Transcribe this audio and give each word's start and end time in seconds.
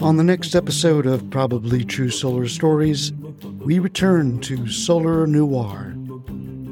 On 0.00 0.16
the 0.16 0.22
next 0.22 0.54
episode 0.54 1.04
of 1.04 1.28
Probably 1.30 1.84
True 1.84 2.10
Solar 2.10 2.46
Stories, 2.46 3.12
we 3.58 3.80
return 3.80 4.38
to 4.42 4.68
Solar 4.68 5.26
Noir. 5.26 5.96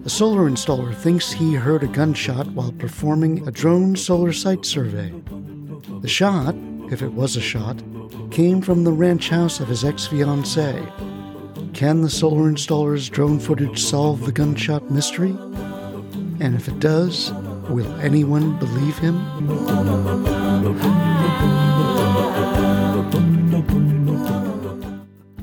A 0.04 0.08
solar 0.08 0.48
installer 0.48 0.94
thinks 0.94 1.32
he 1.32 1.54
heard 1.54 1.82
a 1.82 1.88
gunshot 1.88 2.46
while 2.52 2.70
performing 2.70 3.44
a 3.48 3.50
drone 3.50 3.96
solar 3.96 4.32
site 4.32 4.64
survey. 4.64 5.12
The 6.02 6.08
shot, 6.08 6.54
if 6.92 7.02
it 7.02 7.14
was 7.14 7.34
a 7.34 7.40
shot, 7.40 7.82
came 8.30 8.62
from 8.62 8.84
the 8.84 8.92
ranch 8.92 9.30
house 9.30 9.58
of 9.58 9.66
his 9.66 9.84
ex 9.84 10.06
fiancee. 10.06 10.86
Can 11.72 12.02
the 12.02 12.10
solar 12.10 12.48
installer's 12.48 13.08
drone 13.08 13.40
footage 13.40 13.82
solve 13.82 14.24
the 14.24 14.30
gunshot 14.30 14.92
mystery? 14.92 15.36
And 16.38 16.54
if 16.54 16.68
it 16.68 16.78
does, 16.78 17.32
will 17.68 17.92
anyone 18.00 18.58
believe 18.58 18.98
him? 18.98 19.18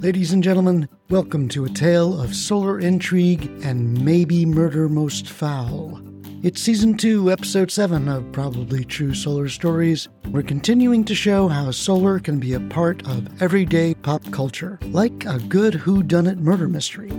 Ladies 0.02 0.34
and 0.34 0.44
gentlemen, 0.44 0.90
welcome 1.10 1.48
to 1.50 1.66
a 1.66 1.70
tale 1.70 2.20
of 2.20 2.36
solar 2.36 2.80
intrigue 2.80 3.52
and 3.64 4.04
maybe 4.04 4.46
murder 4.46 4.90
most 4.90 5.30
foul. 5.30 6.02
It's 6.44 6.60
season 6.60 6.98
2, 6.98 7.32
episode 7.32 7.70
7 7.70 8.08
of 8.08 8.32
Probably 8.32 8.84
True 8.84 9.14
Solar 9.14 9.48
Stories. 9.48 10.10
We're 10.30 10.42
continuing 10.42 11.06
to 11.06 11.14
show 11.14 11.48
how 11.48 11.70
solar 11.70 12.20
can 12.20 12.40
be 12.40 12.54
a 12.54 12.60
part 12.60 13.08
of 13.08 13.42
everyday 13.44 13.94
pop 13.94 14.24
culture, 14.32 14.80
like 14.88 15.24
a 15.26 15.38
good 15.38 15.76
whodunit 15.76 16.40
murder 16.40 16.68
mystery. 16.68 17.12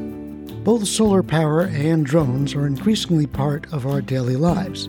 Both 0.64 0.86
solar 0.86 1.24
power 1.24 1.62
and 1.62 2.06
drones 2.06 2.54
are 2.54 2.68
increasingly 2.68 3.26
part 3.26 3.72
of 3.72 3.84
our 3.84 4.00
daily 4.00 4.36
lives. 4.36 4.88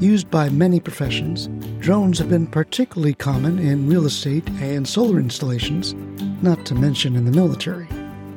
Used 0.00 0.28
by 0.32 0.48
many 0.48 0.80
professions, 0.80 1.48
drones 1.78 2.18
have 2.18 2.28
been 2.28 2.48
particularly 2.48 3.14
common 3.14 3.60
in 3.60 3.88
real 3.88 4.04
estate 4.04 4.48
and 4.60 4.88
solar 4.88 5.20
installations, 5.20 5.94
not 6.42 6.66
to 6.66 6.74
mention 6.74 7.14
in 7.14 7.24
the 7.24 7.30
military. 7.30 7.86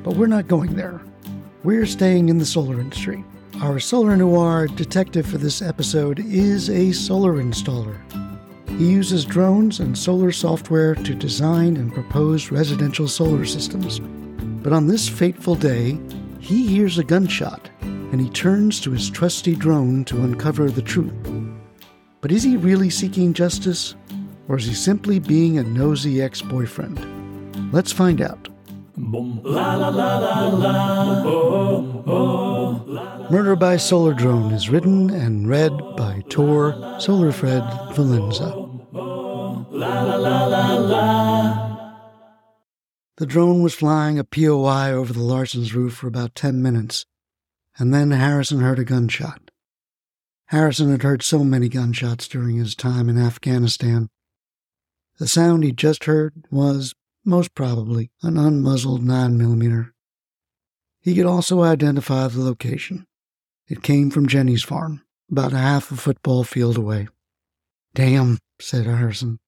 But 0.03 0.15
we're 0.15 0.27
not 0.27 0.47
going 0.47 0.75
there. 0.75 1.01
We're 1.63 1.87
staying 1.87 2.29
in 2.29 2.37
the 2.37 2.45
solar 2.45 2.79
industry. 2.79 3.25
Our 3.59 3.79
Solar 3.79 4.15
Noir 4.15 4.67
detective 4.67 5.25
for 5.25 5.39
this 5.39 5.59
episode 5.59 6.19
is 6.19 6.69
a 6.69 6.91
solar 6.91 7.41
installer. 7.41 7.97
He 8.77 8.91
uses 8.91 9.25
drones 9.25 9.79
and 9.79 9.97
solar 9.97 10.31
software 10.31 10.93
to 10.93 11.15
design 11.15 11.77
and 11.77 11.91
propose 11.91 12.51
residential 12.51 13.07
solar 13.07 13.45
systems. 13.45 13.99
But 14.61 14.71
on 14.71 14.85
this 14.85 15.09
fateful 15.09 15.55
day, 15.55 15.97
he 16.43 16.67
hears 16.67 16.97
a 16.97 17.03
gunshot 17.05 17.69
and 17.81 18.19
he 18.19 18.29
turns 18.29 18.81
to 18.81 18.91
his 18.91 19.09
trusty 19.09 19.55
drone 19.55 20.03
to 20.03 20.23
uncover 20.23 20.69
the 20.69 20.81
truth. 20.81 21.13
But 22.19 22.33
is 22.33 22.43
he 22.43 22.57
really 22.57 22.89
seeking 22.89 23.33
justice, 23.33 23.95
or 24.49 24.57
is 24.57 24.65
he 24.65 24.73
simply 24.73 25.19
being 25.19 25.57
a 25.57 25.63
nosy 25.63 26.21
ex 26.21 26.41
boyfriend? 26.41 26.99
Let's 27.71 27.93
find 27.93 28.21
out. 28.21 28.49
Murder 33.31 33.55
by 33.55 33.77
Solar 33.77 34.13
Drone 34.13 34.51
is 34.51 34.69
written 34.69 35.09
and 35.11 35.47
read 35.47 35.71
by 35.95 36.23
Tor 36.27 36.73
Solarfred 36.99 37.63
Valenza. 37.95 38.51
The 43.17 43.25
drone 43.27 43.61
was 43.61 43.75
flying 43.75 44.17
a 44.17 44.23
POI 44.23 44.91
over 44.91 45.13
the 45.13 45.21
Larson's 45.21 45.75
roof 45.75 45.93
for 45.95 46.07
about 46.07 46.33
10 46.33 46.61
minutes, 46.61 47.05
and 47.77 47.93
then 47.93 48.09
Harrison 48.09 48.61
heard 48.61 48.79
a 48.79 48.83
gunshot. 48.83 49.51
Harrison 50.47 50.89
had 50.89 51.03
heard 51.03 51.21
so 51.21 51.43
many 51.43 51.69
gunshots 51.69 52.27
during 52.27 52.57
his 52.57 52.75
time 52.75 53.09
in 53.09 53.17
Afghanistan. 53.17 54.09
The 55.19 55.27
sound 55.27 55.63
he 55.63 55.71
just 55.71 56.05
heard 56.05 56.45
was, 56.49 56.95
most 57.23 57.53
probably, 57.53 58.09
an 58.23 58.35
unmuzzled 58.35 59.01
9mm. 59.01 59.91
He 61.01 61.15
could 61.15 61.25
also 61.25 61.61
identify 61.61 62.27
the 62.27 62.41
location. 62.41 63.05
It 63.67 63.83
came 63.83 64.09
from 64.09 64.27
Jenny's 64.27 64.63
farm, 64.63 65.03
about 65.29 65.53
a 65.53 65.57
half 65.59 65.91
a 65.91 65.95
football 65.95 66.43
field 66.43 66.77
away. 66.77 67.07
Damn, 67.93 68.39
said 68.59 68.85
Harrison. 68.85 69.39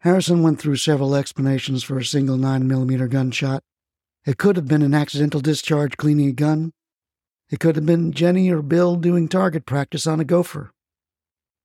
Harrison 0.00 0.42
went 0.42 0.58
through 0.58 0.76
several 0.76 1.14
explanations 1.14 1.82
for 1.82 1.98
a 1.98 2.04
single 2.04 2.36
9mm 2.36 3.10
gunshot. 3.10 3.62
It 4.24 4.38
could 4.38 4.56
have 4.56 4.66
been 4.66 4.82
an 4.82 4.94
accidental 4.94 5.40
discharge 5.40 5.96
cleaning 5.96 6.28
a 6.28 6.32
gun. 6.32 6.72
It 7.50 7.60
could 7.60 7.76
have 7.76 7.84
been 7.84 8.12
Jenny 8.12 8.50
or 8.50 8.62
Bill 8.62 8.96
doing 8.96 9.28
target 9.28 9.66
practice 9.66 10.06
on 10.06 10.20
a 10.20 10.24
gopher. 10.24 10.70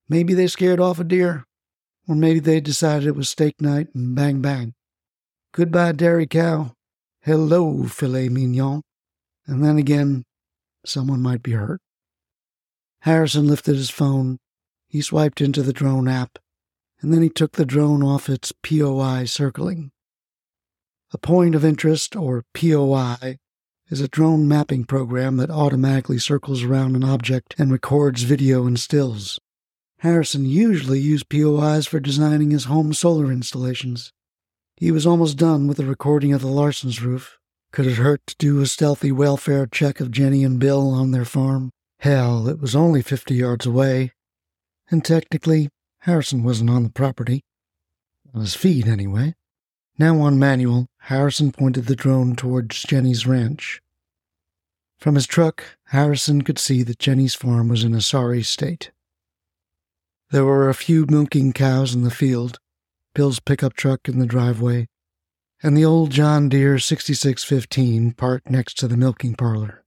Maybe 0.10 0.34
they 0.34 0.48
scared 0.48 0.80
off 0.80 1.00
a 1.00 1.04
deer, 1.04 1.46
or 2.08 2.16
maybe 2.16 2.40
they 2.40 2.60
decided 2.60 3.08
it 3.08 3.16
was 3.16 3.30
steak 3.30 3.62
night 3.62 3.88
and 3.96 4.16
bang 4.16 4.42
bang. 4.42 4.74
Goodbye, 5.54 5.94
dairy 5.94 6.28
cow. 6.28 6.74
Hello, 7.22 7.84
filet 7.84 8.30
mignon. 8.30 8.82
And 9.48 9.64
then 9.64 9.78
again, 9.78 10.26
someone 10.86 11.22
might 11.22 11.42
be 11.42 11.52
hurt. 11.52 11.80
Harrison 13.02 13.48
lifted 13.48 13.76
his 13.76 13.90
phone. 13.90 14.40
He 14.88 15.02
swiped 15.02 15.40
into 15.40 15.62
the 15.64 15.74
drone 15.74 16.08
app, 16.08 16.40
and 17.06 17.14
then 17.14 17.22
he 17.22 17.30
took 17.30 17.52
the 17.52 17.68
drone 17.68 18.02
off 18.02 18.28
its 18.28 18.52
POI 18.52 19.26
circling. 19.26 19.92
A 21.14 21.20
point 21.20 21.54
of 21.54 21.64
interest, 21.64 22.16
or 22.16 22.46
POI, 22.56 23.38
is 23.92 24.02
a 24.02 24.08
drone 24.08 24.48
mapping 24.48 24.86
program 24.86 25.38
that 25.38 25.52
automatically 25.52 26.18
circles 26.18 26.64
around 26.64 26.96
an 26.96 27.04
object 27.04 27.54
and 27.60 27.72
records 27.72 28.24
video 28.24 28.66
and 28.66 28.80
stills. 28.80 29.40
Harrison 30.00 30.48
usually 30.48 31.00
used 31.00 31.30
POIs 31.30 31.86
for 31.86 32.00
designing 32.00 32.50
his 32.50 32.64
home 32.64 32.92
solar 32.92 33.32
installations. 33.32 34.12
He 34.76 34.90
was 34.90 35.06
almost 35.06 35.38
done 35.38 35.68
with 35.68 35.78
the 35.78 35.86
recording 35.86 36.34
of 36.34 36.42
the 36.42 36.48
Larson's 36.48 37.04
roof. 37.04 37.38
Could 37.72 37.86
it 37.86 37.98
hurt 37.98 38.26
to 38.26 38.36
do 38.40 38.62
a 38.62 38.66
stealthy 38.66 39.12
welfare 39.12 39.68
check 39.68 40.00
of 40.00 40.10
Jenny 40.10 40.44
and 40.44 40.60
Bill 40.60 40.90
on 40.90 41.12
their 41.12 41.24
farm? 41.24 41.70
Hell, 42.00 42.48
it 42.48 42.60
was 42.60 42.76
only 42.76 43.04
50 43.04 43.36
yards 43.36 43.68
away. 43.68 44.12
And 44.90 45.06
technically, 45.06 45.70
Harrison 46.06 46.44
wasn't 46.44 46.70
on 46.70 46.84
the 46.84 46.90
property. 46.90 47.44
On 48.32 48.42
his 48.42 48.54
feet, 48.54 48.86
anyway. 48.86 49.34
Now 49.98 50.20
on 50.22 50.38
manual, 50.38 50.86
Harrison 51.00 51.52
pointed 51.52 51.88
the 51.88 51.96
drone 51.96 52.36
towards 52.36 52.84
Jenny's 52.84 53.26
ranch. 53.26 53.82
From 55.00 55.16
his 55.16 55.26
truck, 55.26 55.64
Harrison 55.86 56.44
could 56.44 56.60
see 56.60 56.84
that 56.84 57.00
Jenny's 57.00 57.34
farm 57.34 57.70
was 57.70 57.84
in 57.84 57.96
a 57.96 58.02
sorry 58.02 58.44
state. 58.44 58.92
There 60.30 60.46
were 60.46 60.70
a 60.70 60.76
few 60.76 61.08
milking 61.08 61.54
cows 61.54 61.96
in 61.96 62.04
the 62.04 62.12
field, 62.12 62.60
Bill's 63.16 63.40
pickup 63.40 63.74
truck 63.74 64.08
in 64.08 64.20
the 64.20 64.28
driveway, 64.28 64.88
and 65.64 65.76
the 65.76 65.86
old 65.86 66.12
John 66.12 66.50
Deere 66.50 66.78
6615 66.78 68.12
parked 68.12 68.52
next 68.52 68.76
to 68.76 68.88
the 68.88 68.98
milking 68.98 69.34
parlor. 69.34 69.84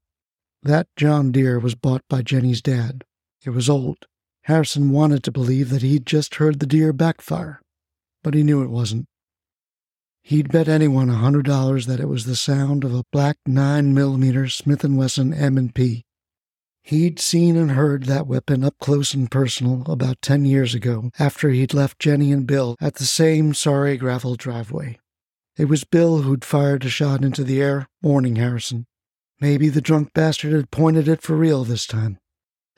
That 0.65 0.89
John 0.97 1.31
Deere 1.31 1.61
was 1.61 1.77
bought 1.77 2.03
by 2.09 2.23
Jenny's 2.23 2.61
dad. 2.61 3.05
It 3.45 3.51
was 3.51 3.71
old. 3.71 4.09
Harrison 4.49 4.89
wanted 4.89 5.23
to 5.23 5.31
believe 5.31 5.69
that 5.69 5.83
he'd 5.83 6.07
just 6.07 6.37
heard 6.37 6.59
the 6.59 6.67
Deere 6.67 6.95
backfire, 6.95 7.61
but 8.23 8.33
he 8.33 8.43
knew 8.43 8.63
it 8.63 8.71
wasn't. 8.71 9.05
He'd 10.23 10.51
bet 10.51 10.69
anyone 10.69 11.11
a 11.11 11.17
hundred 11.17 11.45
dollars 11.45 11.85
that 11.85 12.01
it 12.01 12.09
was 12.09 12.25
the 12.25 12.35
sound 12.35 12.83
of 12.83 12.95
a 12.95 13.05
black 13.13 13.37
nine 13.45 13.93
millimeter 13.93 14.49
Smith 14.49 14.83
& 14.85 14.85
Wesson 14.85 15.35
M&P. 15.35 16.07
He'd 16.81 17.19
seen 17.19 17.59
and 17.59 17.73
heard 17.73 18.05
that 18.05 18.27
weapon 18.27 18.65
up 18.65 18.79
close 18.81 19.13
and 19.13 19.31
personal 19.31 19.83
about 19.87 20.23
10 20.23 20.47
years 20.47 20.75
ago 20.75 21.11
after 21.19 21.51
he'd 21.51 21.75
left 21.75 21.99
Jenny 21.99 22.33
and 22.33 22.47
Bill 22.47 22.75
at 22.81 22.95
the 22.95 23.05
same 23.05 23.53
sorry 23.53 23.99
gravel 23.99 24.35
driveway. 24.35 24.99
It 25.59 25.67
was 25.67 25.85
Bill 25.85 26.23
who'd 26.23 26.43
fired 26.43 26.87
a 26.87 26.89
shot 26.89 27.23
into 27.23 27.45
the 27.45 27.61
air, 27.61 27.87
warning 28.01 28.37
Harrison. 28.37 28.87
Maybe 29.43 29.69
the 29.69 29.83
drunk 29.83 30.15
bastard 30.15 30.55
had 30.55 30.71
pointed 30.71 31.07
it 31.07 31.21
for 31.21 31.37
real 31.37 31.65
this 31.65 31.87
time. 31.87 32.17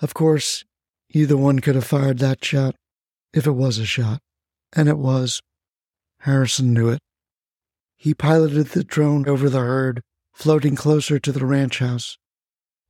Of 0.01 0.15
course, 0.15 0.65
either 1.11 1.37
one 1.37 1.61
could 1.61 1.75
have 1.75 1.87
fired 1.87 2.19
that 2.19 2.45
shot, 2.45 2.75
if 3.33 3.47
it 3.47 3.53
was 3.53 3.79
a 3.79 3.85
shot. 3.85 4.21
And 4.73 4.89
it 4.89 4.99
was. 4.99 5.41
Harrison 6.21 6.73
knew 6.73 6.89
it. 6.89 7.01
He 7.97 8.15
piloted 8.15 8.69
the 8.69 8.85
drone 8.85 9.29
over 9.29 9.51
the 9.51 9.59
herd, 9.59 10.03
floating 10.33 10.77
closer 10.77 11.19
to 11.19 11.33
the 11.33 11.45
ranch 11.45 11.81
house. 11.81 12.17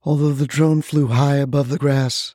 Although 0.02 0.32
the 0.32 0.46
drone 0.46 0.82
flew 0.82 1.08
high 1.08 1.36
above 1.36 1.68
the 1.68 1.78
grass, 1.78 2.34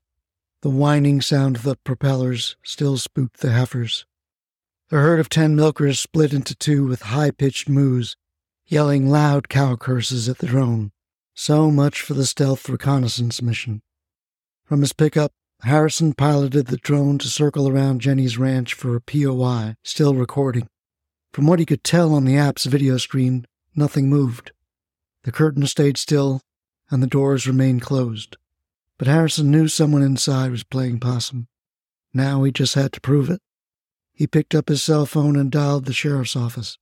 the 0.62 0.70
whining 0.70 1.22
sound 1.22 1.58
of 1.58 1.64
the 1.64 1.78
propellers 1.78 2.56
still 2.64 2.98
spooked 2.98 3.40
the 3.40 3.52
heifers. 3.52 4.06
The 4.90 4.98
herd 4.98 5.20
of 5.20 5.30
ten 5.30 5.56
milkers 5.56 6.00
split 6.00 6.34
into 6.34 6.56
two 6.56 6.86
with 6.86 7.04
high 7.04 7.31
pitched 7.31 7.70
moos, 7.70 8.16
yelling 8.66 9.10
loud 9.10 9.50
cow 9.50 9.76
curses 9.76 10.28
at 10.28 10.40
the 10.40 10.48
drone. 10.48 10.92
So 11.34 11.70
much 11.70 12.02
for 12.02 12.14
the 12.14 12.26
stealth 12.26 12.70
reconnaissance 12.70 13.42
mission. 13.42 13.81
From 14.64 14.81
his 14.81 14.94
pickup, 14.94 15.31
Harrison 15.62 16.13
piloted 16.13 16.68
the 16.68 16.78
drone 16.78 17.18
to 17.18 17.28
circle 17.28 17.68
around 17.68 18.02
Jenny's 18.02 18.38
ranch 18.38 18.74
for 18.74 18.96
a 18.96 19.02
POI, 19.02 19.75
still 19.84 20.13
recording. 20.13 20.68
From 21.34 21.48
what 21.48 21.60
he 21.60 21.66
could 21.66 21.84
tell 21.84 22.13
on 22.13 22.25
the 22.25 22.38
app's 22.38 22.66
video 22.66 22.98
screen, 22.98 23.46
nothing 23.75 24.10
moved. 24.10 24.52
The 25.24 25.31
curtain 25.31 25.66
stayed 25.66 25.98
still, 25.98 26.42
and 26.90 27.02
the 27.02 27.07
doors 27.07 27.48
remained 27.48 27.81
closed. 27.81 28.38
But 28.98 29.07
Harrison 29.07 29.52
knew 29.52 29.68
someone 29.68 30.02
inside 30.02 30.52
was 30.52 30.63
playing 30.63 31.00
possum. 31.00 31.48
Now 32.13 32.44
he 32.44 32.52
just 32.52 32.75
had 32.75 32.94
to 32.94 33.02
prove 33.02 33.30
it. 33.30 33.42
He 34.13 34.28
picked 34.28 34.56
up 34.56 34.69
his 34.69 34.81
cell 34.81 35.06
phone 35.06 35.36
and 35.36 35.52
dialed 35.52 35.86
the 35.86 35.94
sheriff's 35.94 36.36
office. 36.36 36.78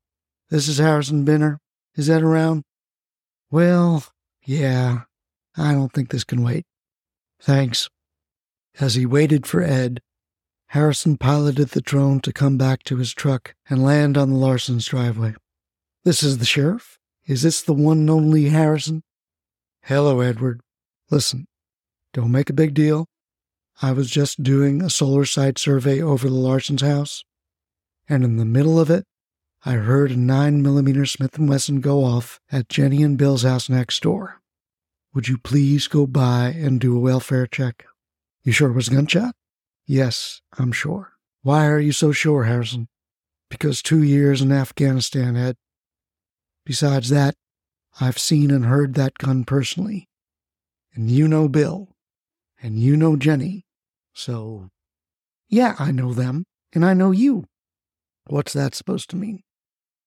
This 0.49 0.67
is 0.67 0.77
Harrison 0.77 1.25
Binner. 1.25 1.57
Is 1.95 2.09
Ed 2.09 2.21
around? 2.21 2.63
Well, 3.49 4.03
yeah. 4.45 5.01
I 5.57 5.73
don't 5.73 5.91
think 5.91 6.09
this 6.09 6.23
can 6.23 6.43
wait. 6.43 6.65
Thanks. 7.41 7.89
As 8.79 8.95
he 8.95 9.05
waited 9.05 9.45
for 9.45 9.61
Ed, 9.61 10.01
Harrison 10.67 11.17
piloted 11.17 11.69
the 11.69 11.81
drone 11.81 12.19
to 12.21 12.33
come 12.33 12.57
back 12.57 12.83
to 12.83 12.97
his 12.97 13.13
truck 13.13 13.53
and 13.69 13.83
land 13.83 14.17
on 14.17 14.31
the 14.31 14.35
Larson's 14.37 14.87
driveway. 14.87 15.35
This 16.03 16.23
is 16.23 16.39
the 16.39 16.45
sheriff? 16.45 16.97
Is 17.25 17.43
this 17.43 17.61
the 17.61 17.73
one 17.73 17.99
and 17.99 18.09
only 18.09 18.49
Harrison? 18.49 19.03
Hello, 19.83 20.19
Edward. 20.19 20.61
Listen, 21.11 21.45
don't 22.13 22.31
make 22.31 22.49
a 22.49 22.53
big 22.53 22.73
deal. 22.73 23.05
I 23.81 23.91
was 23.91 24.09
just 24.09 24.41
doing 24.43 24.81
a 24.81 24.89
solar 24.89 25.25
site 25.25 25.59
survey 25.59 26.01
over 26.01 26.27
the 26.27 26.35
Larson's 26.35 26.81
house, 26.81 27.23
and 28.09 28.23
in 28.23 28.37
the 28.37 28.45
middle 28.45 28.79
of 28.79 28.89
it, 28.89 29.05
I 29.65 29.73
heard 29.73 30.11
a 30.11 30.15
9mm 30.15 31.07
Smith 31.07 31.37
& 31.37 31.39
Wesson 31.39 31.79
go 31.79 32.03
off 32.03 32.39
at 32.51 32.69
Jenny 32.69 33.03
and 33.03 33.17
Bill's 33.17 33.43
house 33.43 33.69
next 33.69 34.01
door. 34.01 34.41
Would 35.13 35.27
you 35.27 35.37
please 35.37 35.87
go 35.87 36.07
by 36.07 36.49
and 36.49 36.81
do 36.81 36.97
a 36.97 36.99
welfare 36.99 37.47
check? 37.47 37.85
You 38.43 38.51
sure 38.51 38.69
it 38.69 38.73
was 38.73 38.89
a 38.89 38.91
gunshot? 38.91 39.35
Yes, 39.85 40.41
I'm 40.57 40.71
sure. 40.71 41.13
Why 41.41 41.67
are 41.67 41.79
you 41.79 41.91
so 41.91 42.11
sure, 42.11 42.43
Harrison? 42.43 42.87
Because 43.49 43.81
two 43.81 44.03
years 44.03 44.41
in 44.41 44.51
Afghanistan, 44.51 45.35
Ed. 45.35 45.55
Besides 46.65 47.09
that, 47.09 47.35
I've 47.99 48.17
seen 48.17 48.51
and 48.51 48.65
heard 48.65 48.95
that 48.95 49.17
gun 49.17 49.43
personally. 49.43 50.09
And 50.95 51.09
you 51.09 51.27
know 51.27 51.47
Bill. 51.47 51.89
And 52.61 52.79
you 52.79 52.95
know 52.97 53.15
Jenny. 53.15 53.65
So, 54.13 54.69
yeah, 55.49 55.75
I 55.79 55.91
know 55.91 56.13
them. 56.13 56.45
And 56.73 56.85
I 56.85 56.93
know 56.93 57.11
you. 57.11 57.45
What's 58.27 58.53
that 58.53 58.75
supposed 58.75 59.09
to 59.11 59.15
mean? 59.15 59.43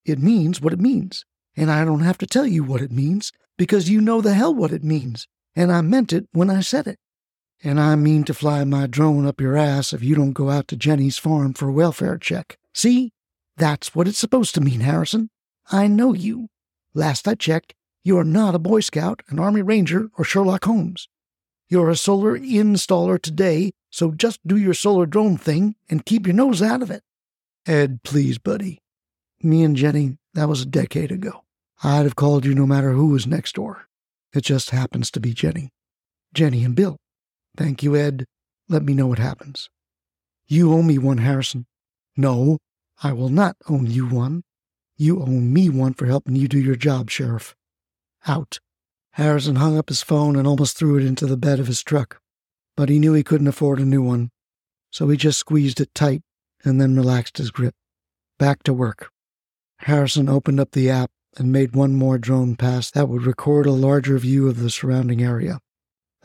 It 0.04 0.18
means 0.18 0.60
what 0.60 0.72
it 0.72 0.80
means. 0.80 1.24
And 1.56 1.70
I 1.70 1.84
don't 1.84 2.00
have 2.00 2.18
to 2.18 2.26
tell 2.26 2.46
you 2.46 2.64
what 2.64 2.82
it 2.82 2.92
means 2.92 3.32
because 3.56 3.88
you 3.88 4.00
know 4.00 4.20
the 4.20 4.34
hell 4.34 4.54
what 4.54 4.72
it 4.72 4.84
means. 4.84 5.26
And 5.54 5.72
I 5.72 5.80
meant 5.80 6.12
it 6.12 6.28
when 6.32 6.50
I 6.50 6.60
said 6.60 6.86
it. 6.86 6.98
And 7.62 7.80
I 7.80 7.94
mean 7.96 8.24
to 8.24 8.34
fly 8.34 8.64
my 8.64 8.86
drone 8.86 9.26
up 9.26 9.40
your 9.40 9.56
ass 9.56 9.92
if 9.92 10.02
you 10.02 10.14
don't 10.14 10.32
go 10.32 10.50
out 10.50 10.68
to 10.68 10.76
Jenny's 10.76 11.18
farm 11.18 11.54
for 11.54 11.68
a 11.68 11.72
welfare 11.72 12.18
check. 12.18 12.58
See? 12.72 13.12
That's 13.56 13.94
what 13.94 14.06
it's 14.06 14.18
supposed 14.18 14.54
to 14.54 14.60
mean, 14.60 14.80
Harrison. 14.80 15.30
I 15.70 15.86
know 15.86 16.12
you. 16.12 16.48
Last 16.94 17.26
I 17.26 17.34
checked, 17.34 17.74
you 18.04 18.18
are 18.18 18.24
not 18.24 18.54
a 18.54 18.58
Boy 18.58 18.80
Scout, 18.80 19.22
an 19.28 19.38
Army 19.38 19.62
Ranger, 19.62 20.10
or 20.16 20.24
Sherlock 20.24 20.64
Holmes. 20.64 21.08
You're 21.68 21.90
a 21.90 21.96
solar 21.96 22.38
installer 22.38 23.20
today, 23.20 23.72
so 23.90 24.12
just 24.12 24.46
do 24.46 24.56
your 24.56 24.74
solar 24.74 25.06
drone 25.06 25.36
thing 25.36 25.74
and 25.88 26.06
keep 26.06 26.26
your 26.26 26.34
nose 26.34 26.62
out 26.62 26.82
of 26.82 26.90
it. 26.90 27.02
Ed, 27.66 28.02
please, 28.04 28.38
buddy. 28.38 28.78
Me 29.42 29.64
and 29.64 29.74
Jenny, 29.74 30.18
that 30.34 30.48
was 30.48 30.62
a 30.62 30.66
decade 30.66 31.10
ago. 31.10 31.42
I'd 31.82 32.04
have 32.04 32.16
called 32.16 32.44
you 32.44 32.54
no 32.54 32.66
matter 32.66 32.92
who 32.92 33.08
was 33.08 33.26
next 33.26 33.56
door. 33.56 33.88
It 34.32 34.42
just 34.42 34.70
happens 34.70 35.10
to 35.10 35.20
be 35.20 35.32
Jenny. 35.32 35.72
Jenny 36.32 36.62
and 36.64 36.74
Bill. 36.76 36.98
Thank 37.56 37.82
you, 37.82 37.96
Ed. 37.96 38.26
Let 38.68 38.82
me 38.82 38.94
know 38.94 39.06
what 39.06 39.18
happens. 39.18 39.70
You 40.46 40.72
owe 40.72 40.82
me 40.82 40.98
one, 40.98 41.18
Harrison. 41.18 41.66
No, 42.16 42.58
I 43.02 43.12
will 43.12 43.28
not 43.28 43.56
owe 43.68 43.82
you 43.82 44.06
one. 44.06 44.42
You 44.96 45.20
owe 45.20 45.26
me 45.26 45.68
one 45.68 45.94
for 45.94 46.06
helping 46.06 46.36
you 46.36 46.48
do 46.48 46.58
your 46.58 46.76
job, 46.76 47.10
Sheriff. 47.10 47.54
Out. 48.26 48.60
Harrison 49.12 49.56
hung 49.56 49.78
up 49.78 49.88
his 49.88 50.02
phone 50.02 50.36
and 50.36 50.46
almost 50.46 50.76
threw 50.76 50.98
it 50.98 51.04
into 51.04 51.26
the 51.26 51.36
bed 51.36 51.58
of 51.58 51.66
his 51.66 51.82
truck, 51.82 52.20
but 52.76 52.88
he 52.88 52.98
knew 52.98 53.14
he 53.14 53.22
couldn't 53.22 53.46
afford 53.46 53.78
a 53.80 53.84
new 53.84 54.02
one, 54.02 54.30
so 54.90 55.08
he 55.08 55.16
just 55.16 55.38
squeezed 55.38 55.80
it 55.80 55.94
tight 55.94 56.22
and 56.64 56.80
then 56.80 56.96
relaxed 56.96 57.38
his 57.38 57.50
grip. 57.50 57.74
Back 58.38 58.62
to 58.64 58.74
work. 58.74 59.10
Harrison 59.80 60.28
opened 60.28 60.60
up 60.60 60.72
the 60.72 60.90
app 60.90 61.10
and 61.38 61.52
made 61.52 61.74
one 61.74 61.94
more 61.94 62.18
drone 62.18 62.56
pass 62.56 62.90
that 62.90 63.08
would 63.08 63.24
record 63.24 63.66
a 63.66 63.72
larger 63.72 64.18
view 64.18 64.48
of 64.48 64.60
the 64.60 64.70
surrounding 64.70 65.22
area. 65.22 65.60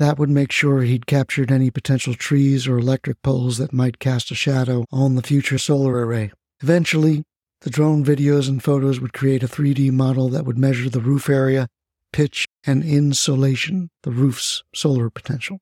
That 0.01 0.17
would 0.17 0.31
make 0.31 0.51
sure 0.51 0.81
he'd 0.81 1.05
captured 1.05 1.51
any 1.51 1.69
potential 1.69 2.15
trees 2.15 2.67
or 2.67 2.79
electric 2.79 3.21
poles 3.21 3.59
that 3.59 3.71
might 3.71 3.99
cast 3.99 4.31
a 4.31 4.35
shadow 4.35 4.83
on 4.91 5.13
the 5.13 5.21
future 5.21 5.59
solar 5.59 5.93
array. 6.03 6.31
Eventually, 6.59 7.21
the 7.59 7.69
drone 7.69 8.03
videos 8.03 8.49
and 8.49 8.63
photos 8.63 8.99
would 8.99 9.13
create 9.13 9.43
a 9.43 9.47
3D 9.47 9.91
model 9.91 10.27
that 10.29 10.43
would 10.43 10.57
measure 10.57 10.89
the 10.89 11.01
roof 11.01 11.29
area, 11.29 11.67
pitch, 12.11 12.47
and 12.65 12.83
insolation, 12.83 13.91
the 14.01 14.09
roof's 14.09 14.63
solar 14.73 15.11
potential. 15.11 15.59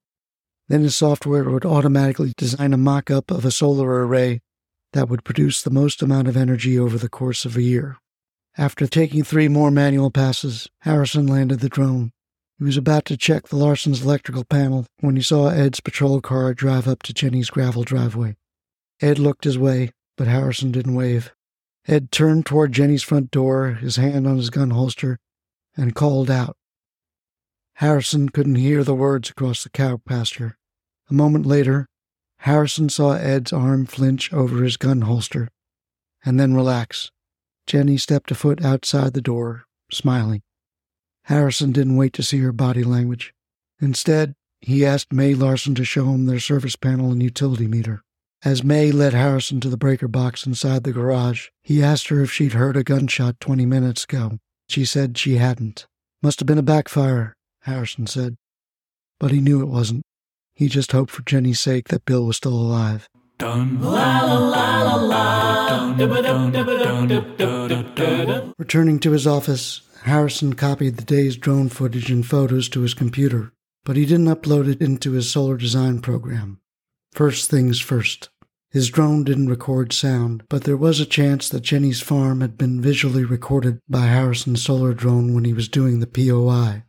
Then 0.70 0.84
his 0.84 0.96
software 0.96 1.50
would 1.50 1.66
automatically 1.66 2.32
design 2.38 2.72
a 2.72 2.78
mock 2.78 3.12
up 3.12 3.32
of 3.32 3.44
a 3.44 3.52
solar 3.52 4.08
array 4.08 4.40
that 4.94 5.10
would 5.10 5.26
produce 5.26 5.62
the 5.62 5.70
most 5.70 6.02
amount 6.02 6.30
of 6.30 6.38
energy 6.38 6.80
over 6.80 6.98
the 6.98 7.10
course 7.10 7.44
of 7.44 7.58
a 7.58 7.62
year. 7.62 7.98
After 8.58 8.88
taking 8.88 9.26
three 9.26 9.50
more 9.50 9.70
manual 9.70 10.12
passes, 10.12 10.70
Harrison 10.84 11.28
landed 11.28 11.60
the 11.60 11.68
drone. 11.68 12.14
He 12.60 12.66
was 12.66 12.76
about 12.76 13.06
to 13.06 13.16
check 13.16 13.48
the 13.48 13.56
Larson's 13.56 14.04
electrical 14.04 14.44
panel 14.44 14.86
when 15.00 15.16
he 15.16 15.22
saw 15.22 15.48
Ed's 15.48 15.80
patrol 15.80 16.20
car 16.20 16.54
drive 16.54 16.90
up 16.90 17.02
to 17.04 17.14
Jenny's 17.14 17.50
gravel 17.50 17.84
driveway. 17.84 18.36
Ed 19.02 19.18
looked 19.18 19.46
his 19.46 19.58
way, 19.58 19.92
but 20.18 20.28
Harrison 20.28 20.70
didn't 20.70 20.94
wave. 20.94 21.32
Ed 21.88 22.12
turned 22.12 22.46
toward 22.46 22.74
Jenny's 22.74 23.02
front 23.02 23.32
door, 23.32 23.76
his 23.76 23.96
hand 23.96 24.28
on 24.28 24.36
his 24.36 24.50
gun 24.50 24.72
holster, 24.72 25.20
and 25.78 25.96
called 25.96 26.30
out. 26.30 26.58
Harrison 27.76 28.28
couldn't 28.28 28.56
hear 28.56 28.84
the 28.84 28.94
words 28.94 29.30
across 29.30 29.64
the 29.64 29.70
cow 29.70 29.96
pasture. 30.06 30.58
A 31.10 31.14
moment 31.14 31.46
later, 31.46 31.88
Harrison 32.40 32.90
saw 32.90 33.14
Ed's 33.14 33.54
arm 33.54 33.86
flinch 33.86 34.34
over 34.34 34.66
his 34.66 34.76
gun 34.76 35.02
holster 35.02 35.48
and 36.26 36.38
then 36.38 36.54
relax. 36.54 37.10
Jenny 37.66 37.98
stepped 37.98 38.32
a 38.32 38.36
foot 38.36 38.66
outside 38.66 39.14
the 39.14 39.22
door, 39.22 39.64
smiling. 39.90 40.42
Harrison 41.24 41.72
didn't 41.72 41.96
wait 41.96 42.14
to 42.14 42.24
see 42.24 42.40
her 42.40 42.52
body 42.52 42.84
language. 42.84 43.34
Instead, 43.80 44.36
he 44.62 44.86
asked 44.86 45.14
May 45.14 45.34
Larson 45.34 45.76
to 45.76 45.86
show 45.86 46.06
him 46.06 46.26
their 46.26 46.40
service 46.40 46.76
panel 46.76 47.12
and 47.12 47.24
utility 47.24 47.68
meter. 47.68 48.02
As 48.44 48.64
May 48.64 48.92
led 48.92 49.14
Harrison 49.14 49.60
to 49.62 49.70
the 49.70 49.78
breaker 49.78 50.08
box 50.08 50.46
inside 50.46 50.84
the 50.84 50.94
garage, 50.94 51.48
he 51.62 51.84
asked 51.84 52.08
her 52.08 52.22
if 52.22 52.32
she'd 52.32 52.54
heard 52.54 52.78
a 52.78 52.84
gunshot 52.84 53.40
20 53.40 53.66
minutes 53.66 54.06
ago. 54.06 54.40
She 54.70 54.86
said 54.86 55.18
she 55.18 55.36
hadn't. 55.36 55.88
Must 56.22 56.40
have 56.40 56.48
been 56.48 56.58
a 56.58 56.64
backfire, 56.64 57.36
Harrison 57.62 58.08
said. 58.08 58.38
But 59.20 59.32
he 59.32 59.42
knew 59.42 59.62
it 59.62 59.68
wasn't. 59.68 60.04
He 60.54 60.68
just 60.68 60.92
hoped 60.92 61.12
for 61.12 61.22
Jenny's 61.24 61.60
sake 61.60 61.90
that 61.90 62.06
Bill 62.06 62.26
was 62.26 62.38
still 62.38 62.54
alive. 62.54 63.10
Returning 68.58 69.00
to 69.00 69.12
his 69.12 69.26
office, 69.26 69.82
Harrison 70.04 70.54
copied 70.54 70.98
the 70.98 71.04
day's 71.04 71.36
drone 71.36 71.70
footage 71.70 72.10
and 72.12 72.26
photos 72.26 72.70
to 72.70 72.82
his 72.82 72.94
computer, 72.94 73.54
but 73.84 73.98
he 73.98 74.06
didn't 74.06 74.28
upload 74.28 74.70
it 74.70 74.82
into 74.82 75.12
his 75.12 75.32
solar 75.32 75.58
design 75.58 76.00
program. 76.00 76.60
First 77.12 77.50
things 77.50 77.80
first. 77.80 78.30
His 78.72 78.90
drone 78.90 79.24
didn't 79.24 79.50
record 79.50 79.92
sound, 79.92 80.44
but 80.48 80.64
there 80.64 80.78
was 80.78 81.00
a 81.00 81.06
chance 81.06 81.50
that 81.50 81.62
Jenny's 81.62 82.02
farm 82.02 82.42
had 82.42 82.58
been 82.58 82.82
visually 82.82 83.24
recorded 83.24 83.80
by 83.90 84.06
Harrison's 84.06 84.64
solar 84.64 84.94
drone 84.94 85.34
when 85.34 85.44
he 85.44 85.54
was 85.54 85.68
doing 85.68 86.00
the 86.00 86.08
POI. 86.08 86.84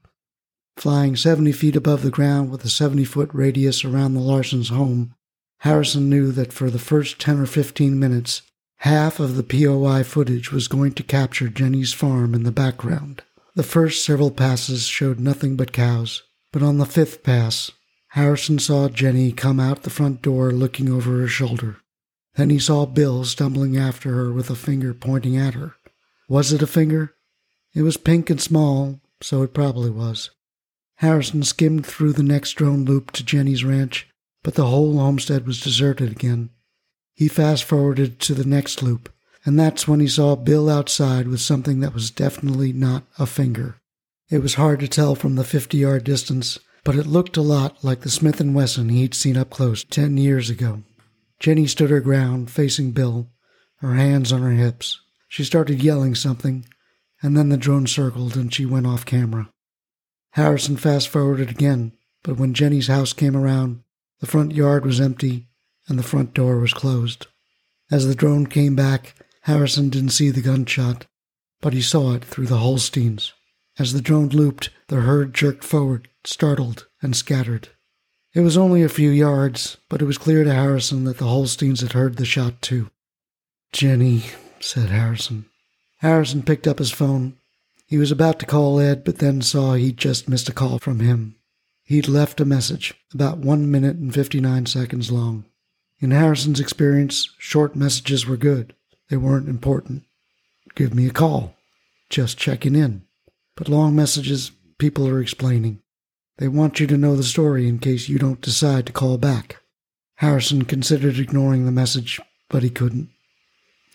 Flying 0.76 1.17
70 1.17 1.52
feet 1.52 1.76
above 1.76 2.02
the 2.02 2.11
ground 2.11 2.50
with 2.50 2.64
a 2.64 2.71
70 2.71 3.05
foot 3.05 3.31
radius 3.33 3.85
around 3.85 4.14
the 4.14 4.21
Larsons' 4.21 4.69
home, 4.69 5.14
Harrison 5.61 6.09
knew 6.09 6.33
that 6.33 6.52
for 6.52 6.71
the 6.71 6.79
first 6.79 7.19
10 7.19 7.38
or 7.38 7.47
15 7.47 7.99
minutes, 7.99 8.43
half 8.80 9.18
of 9.20 9.37
the 9.37 9.42
POI 9.42 10.02
footage 10.02 10.52
was 10.52 10.68
going 10.68 10.92
to 10.92 11.02
capture 11.02 11.49
Jenny's 11.49 11.92
farm 11.92 12.34
in 12.34 12.42
the 12.42 12.52
background. 12.52 13.22
The 13.54 13.62
first 13.62 14.04
several 14.04 14.30
passes 14.30 14.87
showed 14.87 15.18
nothing 15.18 15.56
but 15.56 15.72
cows, 15.72 16.22
but 16.52 16.62
on 16.62 16.78
the 16.78 16.87
fifth 16.87 17.22
pass, 17.22 17.70
Harrison 18.08 18.58
saw 18.58 18.88
Jenny 18.88 19.32
come 19.32 19.60
out 19.60 19.82
the 19.82 19.90
front 19.90 20.22
door 20.22 20.50
looking 20.52 20.90
over 20.90 21.18
her 21.20 21.28
shoulder. 21.28 21.78
Then 22.34 22.50
he 22.50 22.58
saw 22.58 22.87
Bill 22.87 23.25
stumbling 23.25 23.76
after 23.76 24.14
her 24.14 24.32
with 24.32 24.50
a 24.50 24.56
finger 24.56 24.94
pointing 24.94 25.37
at 25.37 25.54
her. 25.54 25.75
Was 26.28 26.52
it 26.52 26.62
a 26.62 26.66
finger? 26.66 27.14
It 27.75 27.82
was 27.82 27.96
pink 27.96 28.30
and 28.30 28.40
small, 28.40 29.00
so 29.20 29.42
it 29.42 29.54
probably 29.54 29.90
was. 29.90 30.30
Harrison 30.96 31.42
skimmed 31.42 31.87
through 31.87 32.12
the 32.12 32.22
next 32.22 32.52
drone 32.52 32.84
loop 32.84 33.10
to 33.12 33.25
Jenny's 33.25 33.64
ranch 33.64 34.10
but 34.42 34.54
the 34.54 34.66
whole 34.66 34.99
homestead 34.99 35.46
was 35.46 35.60
deserted 35.60 36.10
again. 36.10 36.50
He 37.20 37.28
fast 37.28 37.64
forwarded 37.64 38.18
to 38.20 38.34
the 38.34 38.46
next 38.46 38.82
loop, 38.82 39.12
and 39.44 39.60
that's 39.60 39.86
when 39.86 40.00
he 40.00 40.08
saw 40.08 40.36
Bill 40.36 40.70
outside 40.70 41.28
with 41.28 41.42
something 41.42 41.80
that 41.80 41.92
was 41.92 42.10
definitely 42.10 42.72
not 42.72 43.04
a 43.18 43.26
finger. 43.26 43.76
It 44.30 44.38
was 44.38 44.54
hard 44.54 44.80
to 44.80 44.88
tell 44.88 45.14
from 45.14 45.34
the 45.34 45.44
50 45.44 45.76
yard 45.76 46.02
distance, 46.02 46.58
but 46.82 46.96
it 46.96 47.06
looked 47.06 47.36
a 47.36 47.42
lot 47.42 47.84
like 47.84 48.00
the 48.00 48.08
Smith 48.08 48.40
& 48.40 48.54
Wesson 48.54 48.88
he'd 48.88 49.12
seen 49.12 49.36
up 49.36 49.50
close 49.50 49.84
10 49.84 50.16
years 50.16 50.48
ago. 50.48 50.82
Jenny 51.38 51.66
stood 51.66 51.90
her 51.90 52.00
ground, 52.00 52.50
facing 52.50 52.92
Bill, 52.92 53.28
her 53.80 53.96
hands 53.96 54.32
on 54.32 54.40
her 54.40 54.52
hips. 54.52 54.98
She 55.28 55.44
started 55.44 55.82
yelling 55.82 56.14
something, 56.14 56.64
and 57.22 57.36
then 57.36 57.50
the 57.50 57.58
drone 57.58 57.86
circled 57.86 58.34
and 58.34 58.50
she 58.50 58.64
went 58.64 58.86
off 58.86 59.04
camera. 59.04 59.50
Harrison 60.30 60.78
fast 60.78 61.08
forwarded 61.08 61.50
again, 61.50 61.92
but 62.22 62.38
when 62.38 62.54
Jenny's 62.54 62.88
house 62.88 63.12
came 63.12 63.36
around, 63.36 63.82
the 64.20 64.26
front 64.26 64.52
yard 64.52 64.86
was 64.86 65.02
empty, 65.02 65.50
and 65.90 65.99
the 65.99 66.04
front 66.04 66.32
door 66.32 66.59
was 66.59 66.73
closed. 66.73 67.26
As 67.90 68.06
the 68.06 68.14
drone 68.14 68.47
came 68.47 68.75
back, 68.75 69.14
Harrison 69.42 69.90
didn't 69.90 70.11
see 70.11 70.30
the 70.30 70.40
gunshot, 70.40 71.06
but 71.61 71.75
he 71.75 71.82
saw 71.82 72.14
it 72.14 72.25
through 72.25 72.47
the 72.47 72.59
Holsteins. 72.59 73.32
As 73.78 73.92
the 73.92 74.00
drone 74.00 74.28
looped, 74.28 74.70
the 74.88 75.00
herd 75.00 75.35
jerked 75.35 75.64
forward, 75.64 76.09
startled 76.25 76.87
and 77.02 77.16
scattered. 77.16 77.68
It 78.32 78.40
was 78.40 78.56
only 78.56 78.82
a 78.82 78.88
few 78.88 79.11
yards, 79.11 79.76
but 79.88 80.00
it 80.00 80.04
was 80.04 80.18
clear 80.18 80.44
to 80.44 80.54
Harrison 80.54 81.04
that 81.04 81.18
the 81.18 81.26
Holsteins 81.26 81.80
had 81.80 81.92
heard 81.92 82.16
the 82.16 82.25
shot 82.25 82.62
too. 82.62 82.90
Jenny, 83.73 84.25
said 84.61 84.90
Harrison. 84.90 85.47
Harrison 85.99 86.42
picked 86.42 86.68
up 86.68 86.78
his 86.78 86.90
phone. 86.90 87.37
He 87.87 87.99
was 87.99 88.12
about 88.12 88.38
to 88.38 88.47
call 88.47 88.78
Ed, 88.78 89.02
but 89.02 89.18
then 89.18 89.42
saw 89.42 89.75
he'd 89.75 89.97
just 89.97 90.28
missed 90.28 90.49
a 90.49 90.52
call 90.52 90.78
from 90.78 91.00
him. 91.00 91.35
He'd 91.82 92.06
left 92.06 92.40
a 92.40 92.44
message, 92.44 92.94
about 93.12 93.38
one 93.38 93.68
minute 93.68 93.97
and 93.97 94.14
59 94.14 94.66
seconds 94.66 95.11
long. 95.11 95.44
In 96.00 96.12
Harrison's 96.12 96.61
experience, 96.61 97.28
short 97.38 97.76
messages 97.76 98.26
were 98.26 98.38
good. 98.38 98.75
They 99.11 99.19
weren't 99.19 99.49
important. 99.49 100.04
Give 100.75 100.95
me 100.95 101.07
a 101.07 101.12
call. 101.12 101.57
Just 102.09 102.38
checking 102.38 102.75
in. 102.75 103.02
But 103.54 103.69
long 103.69 103.95
messages, 103.95 104.50
people 104.78 105.07
are 105.07 105.21
explaining. 105.21 105.83
They 106.38 106.49
want 106.49 106.80
you 106.80 106.87
to 106.87 106.97
know 106.97 107.16
the 107.16 107.23
story 107.23 107.69
in 107.69 107.78
case 107.78 108.09
you 108.09 108.19
don't 108.19 108.40
decide 108.40 108.87
to 108.87 108.92
call 108.92 109.19
back. 109.19 109.61
Harrison 110.16 110.64
considered 110.64 111.19
ignoring 111.19 111.66
the 111.66 111.73
message, 111.73 112.19
but 112.49 112.62
he 112.62 112.71
couldn't. 112.71 113.11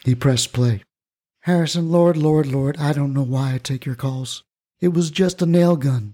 He 0.04 0.14
pressed 0.14 0.54
play. 0.54 0.84
Harrison, 1.42 1.92
Lord, 1.92 2.18
Lord, 2.18 2.46
Lord, 2.46 2.78
I 2.78 2.94
don't 2.94 3.14
know 3.14 3.24
why 3.24 3.56
I 3.56 3.58
take 3.58 3.86
your 3.86 3.96
calls. 3.96 4.44
It 4.80 4.90
was 4.90 5.10
just 5.10 5.42
a 5.42 5.48
nail 5.48 5.76
gun. 5.76 6.14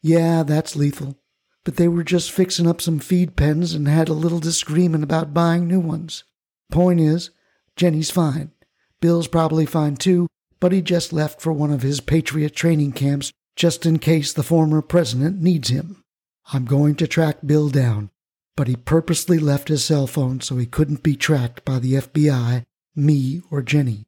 Yeah, 0.00 0.42
that's 0.42 0.76
lethal. 0.76 1.18
But 1.66 1.76
they 1.76 1.88
were 1.88 2.04
just 2.04 2.30
fixing 2.30 2.68
up 2.68 2.80
some 2.80 3.00
feed 3.00 3.34
pens 3.34 3.74
and 3.74 3.88
had 3.88 4.08
a 4.08 4.12
little 4.12 4.38
disagreement 4.38 5.02
about 5.02 5.34
buying 5.34 5.66
new 5.66 5.80
ones. 5.80 6.22
Point 6.70 7.00
is, 7.00 7.30
Jenny's 7.74 8.08
fine. 8.08 8.52
Bill's 9.00 9.26
probably 9.26 9.66
fine 9.66 9.96
too, 9.96 10.28
but 10.60 10.70
he 10.70 10.80
just 10.80 11.12
left 11.12 11.42
for 11.42 11.52
one 11.52 11.72
of 11.72 11.82
his 11.82 12.00
Patriot 12.00 12.54
training 12.54 12.92
camps 12.92 13.32
just 13.56 13.84
in 13.84 13.98
case 13.98 14.32
the 14.32 14.44
former 14.44 14.80
president 14.80 15.42
needs 15.42 15.68
him. 15.68 16.04
I'm 16.52 16.66
going 16.66 16.94
to 16.96 17.08
track 17.08 17.38
Bill 17.44 17.68
down, 17.68 18.10
but 18.54 18.68
he 18.68 18.76
purposely 18.76 19.40
left 19.40 19.66
his 19.66 19.84
cell 19.84 20.06
phone 20.06 20.40
so 20.40 20.58
he 20.58 20.66
couldn't 20.66 21.02
be 21.02 21.16
tracked 21.16 21.64
by 21.64 21.80
the 21.80 21.94
FBI, 21.94 22.64
me, 22.94 23.42
or 23.50 23.60
Jenny. 23.60 24.06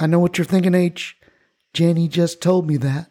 I 0.00 0.06
know 0.06 0.20
what 0.20 0.38
you're 0.38 0.46
thinking, 0.46 0.74
H. 0.74 1.18
Jenny 1.74 2.08
just 2.08 2.40
told 2.40 2.66
me 2.66 2.78
that, 2.78 3.10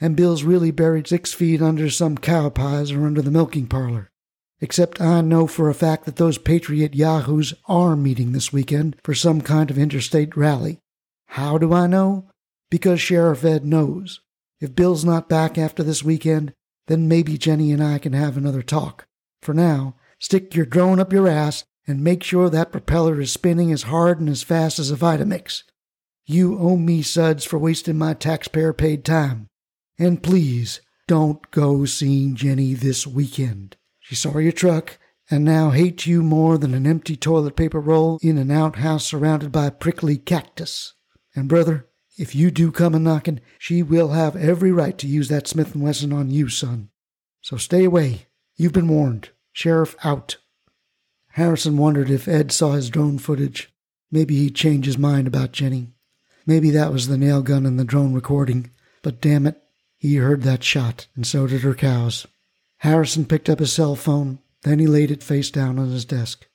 and 0.00 0.16
Bill's 0.16 0.42
really 0.42 0.70
buried 0.70 1.06
six 1.06 1.32
feet 1.32 1.62
under 1.62 1.88
some 1.90 2.18
cow 2.18 2.48
pies 2.50 2.90
or 2.90 3.06
under 3.06 3.22
the 3.22 3.30
milking 3.30 3.66
parlor. 3.66 4.10
Except 4.60 5.00
I 5.00 5.20
know 5.20 5.46
for 5.46 5.68
a 5.68 5.74
fact 5.74 6.04
that 6.04 6.16
those 6.16 6.38
Patriot 6.38 6.94
yahoos 6.94 7.54
are 7.66 7.96
meeting 7.96 8.32
this 8.32 8.52
weekend 8.52 8.96
for 9.04 9.14
some 9.14 9.40
kind 9.40 9.70
of 9.70 9.78
interstate 9.78 10.36
rally. 10.36 10.78
How 11.26 11.58
do 11.58 11.72
I 11.72 11.86
know? 11.86 12.30
Because 12.70 13.00
Sheriff 13.00 13.44
Ed 13.44 13.64
knows. 13.64 14.20
If 14.60 14.74
Bill's 14.74 15.04
not 15.04 15.28
back 15.28 15.58
after 15.58 15.82
this 15.82 16.02
weekend, 16.02 16.54
then 16.86 17.08
maybe 17.08 17.36
Jenny 17.36 17.72
and 17.72 17.82
I 17.82 17.98
can 17.98 18.12
have 18.12 18.36
another 18.36 18.62
talk. 18.62 19.06
For 19.42 19.52
now, 19.52 19.96
stick 20.18 20.54
your 20.54 20.66
drone 20.66 21.00
up 21.00 21.12
your 21.12 21.28
ass 21.28 21.64
and 21.86 22.02
make 22.02 22.22
sure 22.22 22.48
that 22.48 22.72
propeller 22.72 23.20
is 23.20 23.32
spinning 23.32 23.70
as 23.72 23.84
hard 23.84 24.20
and 24.20 24.28
as 24.28 24.42
fast 24.42 24.78
as 24.78 24.90
a 24.90 24.96
Vitamix. 24.96 25.64
You 26.26 26.58
owe 26.58 26.76
me 26.76 27.02
suds 27.02 27.44
for 27.44 27.58
wasting 27.58 27.98
my 27.98 28.14
taxpayer 28.14 28.72
paid 28.72 29.04
time. 29.04 29.48
And 29.98 30.22
please, 30.22 30.80
don't 31.06 31.50
go 31.50 31.84
seeing 31.84 32.34
Jenny 32.34 32.74
this 32.74 33.06
weekend. 33.06 33.76
She 34.00 34.14
saw 34.14 34.38
your 34.38 34.52
truck 34.52 34.98
and 35.30 35.44
now 35.44 35.70
hates 35.70 36.06
you 36.06 36.22
more 36.22 36.58
than 36.58 36.74
an 36.74 36.86
empty 36.86 37.16
toilet 37.16 37.56
paper 37.56 37.80
roll 37.80 38.18
in 38.22 38.36
an 38.36 38.50
outhouse 38.50 39.04
surrounded 39.04 39.52
by 39.52 39.70
prickly 39.70 40.16
cactus. 40.16 40.94
And 41.34 41.48
brother, 41.48 41.88
if 42.16 42.34
you 42.34 42.50
do 42.50 42.70
come 42.70 42.94
a 42.94 42.98
knocking, 42.98 43.40
she 43.58 43.82
will 43.82 44.10
have 44.10 44.36
every 44.36 44.70
right 44.70 44.96
to 44.98 45.08
use 45.08 45.28
that 45.28 45.48
Smith 45.48 45.74
& 45.74 45.76
Wesson 45.76 46.12
on 46.12 46.30
you, 46.30 46.48
son. 46.48 46.90
So 47.42 47.56
stay 47.56 47.84
away. 47.84 48.26
You've 48.56 48.72
been 48.72 48.88
warned. 48.88 49.30
Sheriff 49.52 49.96
out. 50.04 50.36
Harrison 51.32 51.76
wondered 51.76 52.10
if 52.10 52.28
Ed 52.28 52.52
saw 52.52 52.72
his 52.72 52.90
drone 52.90 53.18
footage. 53.18 53.72
Maybe 54.12 54.36
he'd 54.36 54.54
change 54.54 54.86
his 54.86 54.98
mind 54.98 55.26
about 55.26 55.52
Jenny. 55.52 55.94
Maybe 56.46 56.70
that 56.70 56.92
was 56.92 57.08
the 57.08 57.18
nail 57.18 57.42
gun 57.42 57.66
in 57.66 57.76
the 57.76 57.84
drone 57.84 58.14
recording. 58.14 58.70
But 59.02 59.20
damn 59.20 59.46
it, 59.46 59.60
he 60.04 60.16
heard 60.16 60.42
that 60.42 60.62
shot, 60.62 61.06
and 61.16 61.26
so 61.26 61.46
did 61.46 61.62
her 61.62 61.72
cows. 61.72 62.26
Harrison 62.80 63.24
picked 63.24 63.48
up 63.48 63.58
his 63.58 63.72
cell 63.72 63.96
phone, 63.96 64.38
then 64.62 64.78
he 64.78 64.86
laid 64.86 65.10
it 65.10 65.22
face 65.22 65.50
down 65.50 65.78
on 65.78 65.88
his 65.88 66.04
desk. 66.04 66.46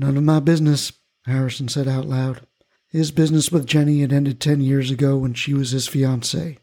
None 0.00 0.16
of 0.16 0.24
my 0.24 0.40
business, 0.40 0.90
Harrison 1.24 1.68
said 1.68 1.86
out 1.86 2.06
loud. 2.06 2.40
His 2.88 3.12
business 3.12 3.52
with 3.52 3.68
Jenny 3.68 4.00
had 4.00 4.12
ended 4.12 4.40
ten 4.40 4.60
years 4.60 4.90
ago 4.90 5.16
when 5.16 5.32
she 5.32 5.54
was 5.54 5.70
his 5.70 5.86
fiancée. 5.86 6.58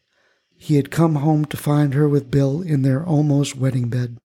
He 0.58 0.76
had 0.76 0.92
come 0.92 1.16
home 1.16 1.46
to 1.46 1.56
find 1.56 1.94
her 1.94 2.10
with 2.10 2.32
Bill 2.32 2.62
in 2.62 2.82
their 2.82 3.06
almost 3.06 3.56
wedding 3.56 3.88
bed. 3.88 4.18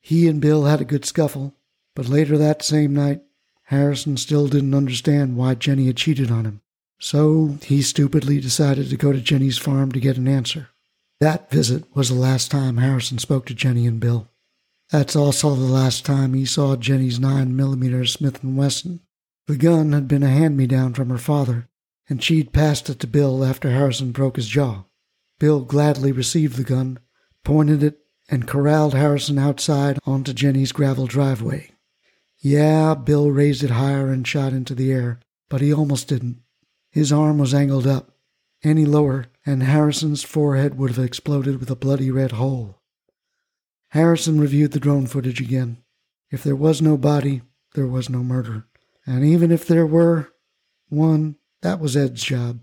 He 0.00 0.26
and 0.26 0.40
Bill 0.40 0.64
had 0.64 0.80
a 0.80 0.84
good 0.84 1.04
scuffle, 1.04 1.54
but 1.94 2.08
later 2.08 2.36
that 2.38 2.64
same 2.64 2.92
night, 2.92 3.22
Harrison 3.66 4.16
still 4.16 4.48
didn't 4.48 4.74
understand 4.74 5.36
why 5.36 5.54
Jenny 5.54 5.86
had 5.86 5.96
cheated 5.96 6.28
on 6.28 6.44
him. 6.44 6.60
So 6.98 7.58
he 7.62 7.82
stupidly 7.82 8.40
decided 8.40 8.90
to 8.90 8.96
go 8.96 9.12
to 9.12 9.20
Jenny's 9.20 9.58
farm 9.58 9.92
to 9.92 10.00
get 10.00 10.16
an 10.16 10.26
answer. 10.26 10.70
That 11.22 11.52
visit 11.52 11.84
was 11.94 12.08
the 12.08 12.16
last 12.16 12.50
time 12.50 12.78
Harrison 12.78 13.18
spoke 13.18 13.46
to 13.46 13.54
Jenny 13.54 13.86
and 13.86 14.00
Bill. 14.00 14.28
That's 14.90 15.14
also 15.14 15.54
the 15.54 15.72
last 15.72 16.04
time 16.04 16.34
he 16.34 16.44
saw 16.44 16.74
Jenny's 16.74 17.20
9mm 17.20 18.08
Smith 18.08 18.40
& 18.40 18.42
Wesson 18.42 18.98
the 19.46 19.56
gun 19.56 19.92
had 19.92 20.08
been 20.08 20.24
a 20.24 20.28
hand 20.28 20.56
me 20.56 20.66
down 20.66 20.94
from 20.94 21.10
her 21.10 21.18
father, 21.18 21.68
and 22.08 22.20
she'd 22.20 22.52
passed 22.52 22.90
it 22.90 22.98
to 22.98 23.06
Bill 23.06 23.44
after 23.44 23.70
Harrison 23.70 24.10
broke 24.10 24.34
his 24.34 24.48
jaw. 24.48 24.82
Bill 25.38 25.60
gladly 25.60 26.10
received 26.10 26.56
the 26.56 26.64
gun, 26.64 26.98
pointed 27.44 27.84
it, 27.84 28.00
and 28.28 28.48
corralled 28.48 28.94
Harrison 28.94 29.38
outside 29.38 30.00
onto 30.04 30.32
Jenny's 30.32 30.72
gravel 30.72 31.06
driveway. 31.06 31.70
Yeah, 32.40 32.94
Bill 32.94 33.30
raised 33.30 33.62
it 33.62 33.70
higher 33.70 34.10
and 34.10 34.26
shot 34.26 34.52
into 34.52 34.74
the 34.74 34.90
air, 34.90 35.20
but 35.48 35.60
he 35.60 35.72
almost 35.72 36.08
didn't. 36.08 36.42
His 36.90 37.12
arm 37.12 37.38
was 37.38 37.54
angled 37.54 37.86
up. 37.86 38.16
Any 38.64 38.84
lower, 38.84 39.26
and 39.44 39.62
Harrison's 39.62 40.22
forehead 40.22 40.78
would 40.78 40.90
have 40.90 41.04
exploded 41.04 41.58
with 41.58 41.70
a 41.70 41.76
bloody 41.76 42.10
red 42.10 42.32
hole. 42.32 42.80
Harrison 43.90 44.40
reviewed 44.40 44.72
the 44.72 44.80
drone 44.80 45.06
footage 45.06 45.40
again. 45.40 45.78
If 46.30 46.42
there 46.42 46.56
was 46.56 46.80
no 46.80 46.96
body, 46.96 47.42
there 47.74 47.86
was 47.86 48.08
no 48.08 48.22
murder. 48.22 48.64
And 49.04 49.24
even 49.24 49.50
if 49.50 49.66
there 49.66 49.86
were, 49.86 50.32
one, 50.88 51.36
that 51.62 51.80
was 51.80 51.96
Ed's 51.96 52.22
job. 52.22 52.60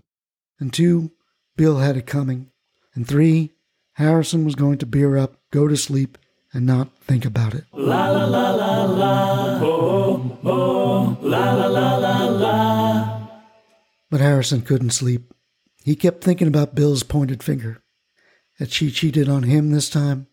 And 0.58 0.72
two, 0.72 1.12
Bill 1.56 1.78
had 1.78 1.96
it 1.96 2.06
coming. 2.06 2.50
And 2.94 3.06
three, 3.06 3.52
Harrison 3.94 4.44
was 4.44 4.54
going 4.54 4.78
to 4.78 4.86
beer 4.86 5.16
up, 5.16 5.36
go 5.52 5.68
to 5.68 5.76
sleep, 5.76 6.18
and 6.52 6.66
not 6.66 6.96
think 6.98 7.24
about 7.24 7.54
it. 7.54 7.64
La 7.72 8.10
la 8.10 8.24
la 8.24 8.50
la 8.50 8.84
la, 8.84 9.60
oh, 9.62 10.38
oh, 10.42 11.18
la 11.20 11.54
la 11.54 11.66
la 11.66 11.96
la 11.96 12.24
la. 12.24 13.28
But 14.10 14.20
Harrison 14.20 14.62
couldn't 14.62 14.90
sleep. 14.90 15.32
He 15.82 15.96
kept 15.96 16.22
thinking 16.22 16.48
about 16.48 16.74
Bill's 16.74 17.02
pointed 17.02 17.42
finger. 17.42 17.82
Had 18.58 18.70
she 18.70 18.90
cheated 18.90 19.28
on 19.28 19.44
him 19.44 19.70
this 19.70 19.88
time? 19.88 20.26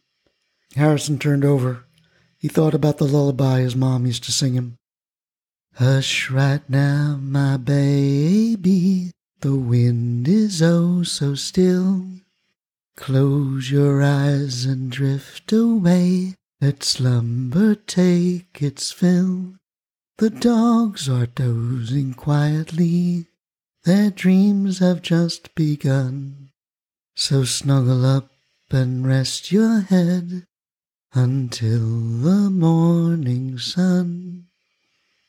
Harrison 0.75 1.17
turned 1.17 1.45
over. 1.45 1.85
He 2.37 2.47
thought 2.47 2.73
about 2.73 2.97
the 2.97 3.05
lullaby 3.07 3.61
his 3.61 3.75
mom 3.75 4.05
used 4.05 4.23
to 4.25 4.31
sing 4.31 4.53
him. 4.53 4.77
Hush 5.75 6.29
right 6.29 6.67
now, 6.69 7.19
my 7.21 7.55
baby, 7.57 9.11
the 9.41 9.55
wind 9.55 10.27
is 10.27 10.61
oh 10.61 11.03
so 11.03 11.35
still. 11.35 12.05
Close 12.95 13.69
your 13.69 14.01
eyes 14.01 14.65
and 14.65 14.91
drift 14.91 15.53
away, 15.53 16.35
let 16.59 16.83
slumber 16.83 17.75
take 17.75 18.61
its 18.61 18.91
fill. 18.91 19.53
The 20.17 20.31
dogs 20.31 21.07
are 21.07 21.27
dozing 21.27 22.15
quietly, 22.15 23.27
their 23.87 24.11
dreams 24.11 24.79
have 24.79 25.01
just 25.01 25.55
begun. 25.55 26.49
So 27.15 27.45
snuggle 27.45 28.05
up 28.05 28.29
and 28.69 29.07
rest 29.07 29.49
your 29.49 29.79
head 29.79 30.45
until 31.13 31.79
the 31.79 32.49
morning 32.51 33.57
sun. 33.57 34.47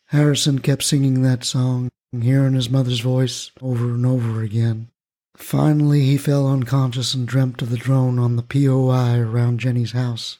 Harrison 0.07 0.59
kept 0.59 0.83
singing 0.83 1.23
that 1.23 1.45
song, 1.45 1.89
hearing 2.11 2.55
his 2.55 2.69
mother's 2.69 2.99
voice 2.99 3.53
over 3.63 3.85
and 3.85 4.05
over 4.05 4.43
again. 4.43 4.89
Finally, 5.37 6.01
he 6.01 6.17
fell 6.17 6.49
unconscious 6.49 7.15
and 7.15 7.29
dreamt 7.29 7.63
of 7.63 7.71
the 7.71 7.77
drone 7.77 8.19
on 8.19 8.35
the 8.35 8.43
POI 8.43 9.21
around 9.21 9.61
Jenny's 9.61 9.93
house. 9.93 10.39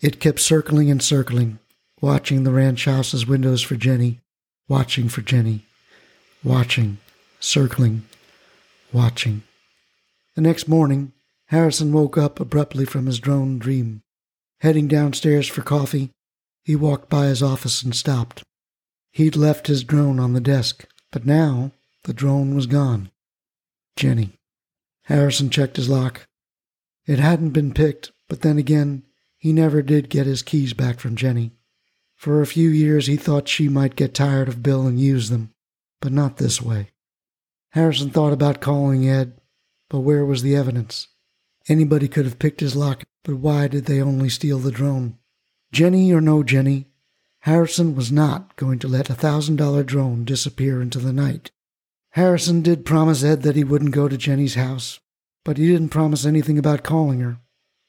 It 0.00 0.18
kept 0.18 0.40
circling 0.40 0.90
and 0.90 1.02
circling, 1.02 1.58
watching 2.00 2.44
the 2.44 2.52
ranch 2.52 2.86
house's 2.86 3.26
windows 3.26 3.60
for 3.60 3.76
Jenny, 3.76 4.20
watching 4.66 5.10
for 5.10 5.20
Jenny, 5.20 5.66
watching, 6.42 6.96
circling, 7.40 8.04
watching. 8.92 9.42
The 10.36 10.42
next 10.42 10.68
morning, 10.68 11.12
Harrison 11.46 11.92
woke 11.92 12.16
up 12.16 12.38
abruptly 12.38 12.84
from 12.84 13.06
his 13.06 13.18
drone 13.18 13.58
dream. 13.58 14.02
Heading 14.60 14.86
downstairs 14.86 15.48
for 15.48 15.62
coffee, 15.62 16.10
he 16.62 16.76
walked 16.76 17.08
by 17.08 17.26
his 17.26 17.42
office 17.42 17.82
and 17.82 17.94
stopped. 17.94 18.44
He'd 19.10 19.34
left 19.34 19.66
his 19.66 19.82
drone 19.82 20.20
on 20.20 20.34
the 20.34 20.40
desk, 20.40 20.86
but 21.10 21.26
now 21.26 21.72
the 22.04 22.12
drone 22.12 22.54
was 22.54 22.66
gone. 22.66 23.10
Jenny. 23.96 24.38
Harrison 25.04 25.50
checked 25.50 25.76
his 25.76 25.88
lock. 25.88 26.28
It 27.06 27.18
hadn't 27.18 27.50
been 27.50 27.74
picked, 27.74 28.12
but 28.28 28.42
then 28.42 28.58
again, 28.58 29.02
he 29.36 29.52
never 29.52 29.82
did 29.82 30.10
get 30.10 30.26
his 30.26 30.42
keys 30.42 30.74
back 30.74 31.00
from 31.00 31.16
Jenny. 31.16 31.52
For 32.14 32.40
a 32.40 32.46
few 32.46 32.68
years, 32.68 33.06
he 33.06 33.16
thought 33.16 33.48
she 33.48 33.68
might 33.68 33.96
get 33.96 34.14
tired 34.14 34.46
of 34.46 34.62
Bill 34.62 34.86
and 34.86 35.00
use 35.00 35.30
them, 35.30 35.52
but 36.00 36.12
not 36.12 36.36
this 36.36 36.60
way. 36.60 36.90
Harrison 37.70 38.10
thought 38.10 38.32
about 38.32 38.60
calling 38.60 39.08
Ed, 39.08 39.40
but 39.88 40.00
where 40.00 40.24
was 40.24 40.42
the 40.42 40.56
evidence? 40.56 41.08
Anybody 41.68 42.08
could 42.08 42.24
have 42.24 42.38
picked 42.38 42.60
his 42.60 42.74
lock, 42.74 43.04
but 43.22 43.36
why 43.36 43.68
did 43.68 43.84
they 43.84 44.00
only 44.00 44.28
steal 44.28 44.58
the 44.58 44.72
drone? 44.72 45.18
Jenny 45.72 46.12
or 46.12 46.20
no 46.20 46.42
Jenny, 46.42 46.86
Harrison 47.40 47.94
was 47.94 48.12
not 48.12 48.54
going 48.56 48.78
to 48.80 48.88
let 48.88 49.08
a 49.08 49.14
thousand 49.14 49.56
dollar 49.56 49.82
drone 49.82 50.24
disappear 50.24 50.82
into 50.82 50.98
the 50.98 51.12
night. 51.12 51.50
Harrison 52.10 52.60
did 52.60 52.84
promise 52.84 53.22
Ed 53.22 53.42
that 53.42 53.56
he 53.56 53.64
wouldn't 53.64 53.92
go 53.94 54.08
to 54.08 54.18
Jenny's 54.18 54.56
house, 54.56 54.98
but 55.44 55.56
he 55.56 55.66
didn't 55.68 55.88
promise 55.90 56.26
anything 56.26 56.58
about 56.58 56.82
calling 56.82 57.20
her. 57.20 57.38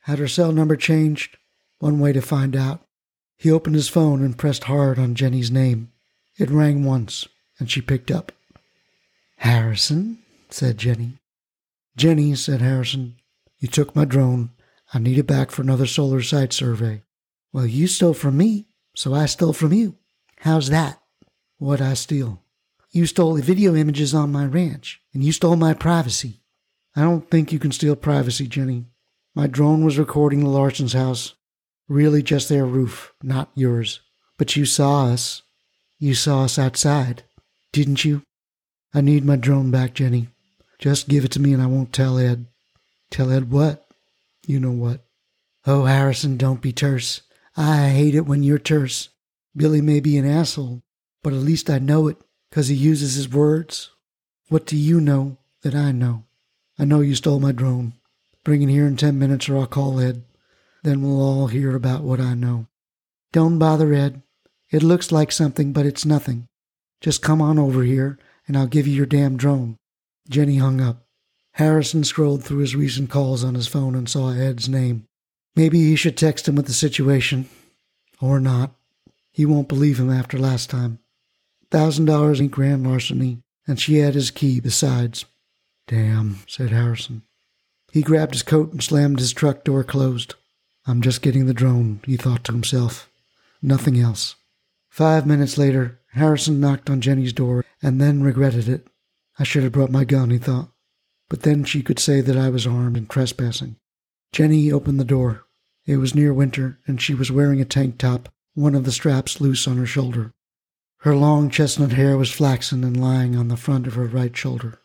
Had 0.02 0.20
her 0.20 0.28
cell 0.28 0.52
number 0.52 0.76
changed? 0.76 1.38
One 1.80 2.00
way 2.00 2.14
to 2.14 2.22
find 2.22 2.56
out. 2.56 2.86
He 3.38 3.52
opened 3.52 3.76
his 3.76 3.90
phone 3.90 4.24
and 4.24 4.38
pressed 4.38 4.66
hard 4.66 5.00
on 5.00 5.16
Jenny's 5.16 5.50
name. 5.50 5.92
It 6.38 6.52
rang 6.52 6.86
once, 6.86 7.28
and 7.60 7.70
she 7.70 7.82
picked 7.82 8.12
up. 8.12 8.32
Harrison, 9.42 10.20
said 10.52 10.78
Jenny. 10.78 11.18
Jenny, 11.98 12.36
said 12.36 12.62
Harrison, 12.62 13.16
you 13.58 13.68
took 13.68 13.96
my 13.96 14.06
drone. 14.06 14.52
I 14.94 15.00
need 15.00 15.18
it 15.18 15.26
back 15.26 15.50
for 15.50 15.64
another 15.64 15.88
solar 15.88 16.22
site 16.22 16.54
survey. 16.54 17.02
Well, 17.52 17.66
you 17.66 17.88
stole 17.88 18.14
from 18.14 18.38
me, 18.38 18.68
so 18.96 19.16
I 19.16 19.26
stole 19.26 19.54
from 19.54 19.74
you. 19.74 19.96
How's 20.42 20.70
that? 20.70 21.02
What 21.58 21.82
I 21.82 21.96
steal? 21.96 22.44
You 22.92 23.08
stole 23.08 23.34
the 23.34 23.42
video 23.42 23.74
images 23.76 24.14
on 24.14 24.32
my 24.32 24.46
ranch, 24.46 25.02
and 25.12 25.24
you 25.24 25.32
stole 25.32 25.56
my 25.56 25.74
privacy. 25.74 26.44
I 26.96 27.02
don't 27.02 27.28
think 27.32 27.52
you 27.52 27.58
can 27.58 27.72
steal 27.72 27.96
privacy, 27.96 28.46
Jenny. 28.46 28.86
My 29.34 29.48
drone 29.48 29.84
was 29.84 29.98
recording 29.98 30.42
the 30.42 30.50
Larson's 30.50 30.94
house. 30.94 31.34
Really 31.88 32.22
just 32.22 32.48
their 32.48 32.66
roof, 32.66 33.12
not 33.24 33.50
yours. 33.56 34.02
But 34.38 34.56
you 34.56 34.66
saw 34.68 35.06
us. 35.06 35.42
You 35.98 36.14
saw 36.14 36.44
us 36.44 36.60
outside, 36.60 37.24
didn't 37.72 38.06
you? 38.06 38.22
I 38.94 39.02
need 39.02 39.24
my 39.24 39.36
drone 39.36 39.72
back, 39.72 39.94
Jenny. 39.94 40.28
Just 40.80 41.08
give 41.08 41.24
it 41.24 41.32
to 41.32 41.40
me 41.40 41.54
and 41.54 41.62
I 41.62 41.68
won't 41.68 41.94
tell 41.94 42.18
Ed. 42.18 42.46
Tell 43.10 43.32
Ed 43.32 43.52
what? 43.52 43.86
You 44.46 44.60
know 44.60 44.72
what. 44.72 45.02
Oh, 45.66 45.86
Harrison, 45.86 46.38
don't 46.38 46.62
be 46.62 46.74
terse. 46.74 47.22
I 47.56 47.90
hate 47.90 48.16
it 48.16 48.26
when 48.26 48.44
you're 48.44 48.58
terse. 48.58 49.10
Billy 49.56 49.82
may 49.82 50.00
be 50.00 50.18
an 50.18 50.26
asshole, 50.26 50.82
but 51.24 51.34
at 51.34 51.40
least 51.40 51.70
I 51.70 51.78
know 51.78 52.08
it 52.08 52.18
because 52.50 52.68
he 52.68 52.76
uses 52.76 53.16
his 53.16 53.30
words. 53.30 53.92
What 54.50 54.66
do 54.66 54.76
you 54.76 55.00
know 55.00 55.38
that 55.62 55.76
I 55.76 55.92
know? 55.92 56.24
I 56.80 56.86
know 56.86 57.02
you 57.02 57.16
stole 57.16 57.40
my 57.40 57.52
drone. 57.52 57.94
Bring 58.44 58.62
it 58.64 58.70
here 58.70 58.88
in 58.88 58.98
ten 58.98 59.20
minutes 59.20 59.48
or 59.48 59.58
I'll 59.58 59.68
call 59.68 60.00
Ed. 60.00 60.24
Then 60.84 61.02
we'll 61.02 61.22
all 61.22 61.48
hear 61.48 61.76
about 61.76 62.02
what 62.02 62.20
I 62.20 62.34
know. 62.34 62.66
Don't 63.32 63.60
bother, 63.60 63.94
Ed. 63.94 64.22
It 64.72 64.84
looks 64.84 65.12
like 65.12 65.32
something, 65.32 65.74
but 65.74 65.86
it's 65.86 66.06
nothing. 66.06 66.48
Just 67.02 67.22
come 67.22 67.42
on 67.42 67.60
over 67.60 67.84
here 67.84 68.18
and 68.48 68.58
I'll 68.58 68.68
give 68.68 68.88
you 68.88 68.94
your 68.94 69.06
damn 69.06 69.38
drone. 69.38 69.78
Jenny 70.30 70.58
hung 70.58 70.82
up. 70.82 71.06
Harrison 71.54 72.04
scrolled 72.04 72.44
through 72.44 72.60
his 72.60 72.76
recent 72.76 73.10
calls 73.10 73.44
on 73.44 73.56
his 73.56 73.68
phone 73.68 73.96
and 73.96 74.10
saw 74.10 74.32
Ed's 74.32 74.70
name. 74.70 75.06
Maybe 75.56 75.80
he 75.80 75.96
should 75.96 76.18
text 76.18 76.48
him 76.48 76.56
with 76.56 76.66
the 76.66 76.74
situation. 76.74 77.50
Or 78.22 78.40
not. 78.40 78.74
He 79.32 79.46
won't 79.46 79.68
believe 79.68 80.00
him 80.00 80.10
after 80.10 80.38
last 80.38 80.70
time. 80.70 81.00
Thousand 81.70 82.06
dollars 82.06 82.40
in 82.40 82.50
grand 82.50 82.86
larceny, 82.86 83.42
and 83.68 83.80
she 83.80 83.98
had 83.98 84.14
his 84.14 84.32
key 84.32 84.60
besides. 84.60 85.26
Damn, 85.88 86.40
said 86.48 86.70
Harrison. 86.70 87.24
He 87.92 88.02
grabbed 88.02 88.34
his 88.34 88.44
coat 88.44 88.72
and 88.72 88.82
slammed 88.82 89.20
his 89.20 89.34
truck 89.34 89.64
door 89.64 89.84
closed. 89.84 90.36
I'm 90.86 91.02
just 91.02 91.22
getting 91.22 91.46
the 91.46 91.54
drone, 91.54 92.02
he 92.06 92.18
thought 92.18 92.44
to 92.46 92.52
himself. 92.52 93.10
Nothing 93.62 94.00
else. 94.00 94.36
Five 94.90 95.26
minutes 95.26 95.58
later, 95.58 96.00
Harrison 96.14 96.60
knocked 96.60 96.90
on 96.90 97.02
Jenny's 97.02 97.34
door 97.34 97.66
and 97.82 98.00
then 98.00 98.24
regretted 98.24 98.68
it. 98.68 98.88
I 99.40 99.44
should 99.44 99.64
have 99.64 99.72
brought 99.72 99.92
my 99.92 100.04
gun, 100.04 100.30
he 100.30 100.38
thought. 100.38 100.72
But 101.30 101.44
then 101.44 101.64
she 101.64 101.82
could 101.82 102.00
say 102.00 102.22
that 102.22 102.38
I 102.38 102.50
was 102.50 102.68
armed 102.68 102.98
and 102.98 103.10
trespassing. 103.10 103.78
Jenny 104.32 104.72
opened 104.72 105.00
the 105.00 105.06
door. 105.06 105.46
It 105.86 105.98
was 105.98 106.14
near 106.14 106.34
winter, 106.34 106.80
and 106.86 107.02
she 107.02 107.14
was 107.14 107.32
wearing 107.32 107.62
a 107.62 107.66
tank 107.66 107.98
top, 107.98 108.30
one 108.54 108.76
of 108.76 108.84
the 108.84 108.92
straps 108.92 109.42
loose 109.42 109.68
on 109.68 109.78
her 109.78 109.86
shoulder. 109.86 110.34
Her 111.00 111.16
long 111.16 111.50
chestnut 111.50 111.94
hair 111.94 112.18
was 112.18 112.32
flaxen 112.32 112.84
and 112.84 113.00
lying 113.02 113.36
on 113.36 113.48
the 113.48 113.58
front 113.58 113.88
of 113.88 113.96
her 113.96 114.06
right 114.06 114.36
shoulder. 114.36 114.80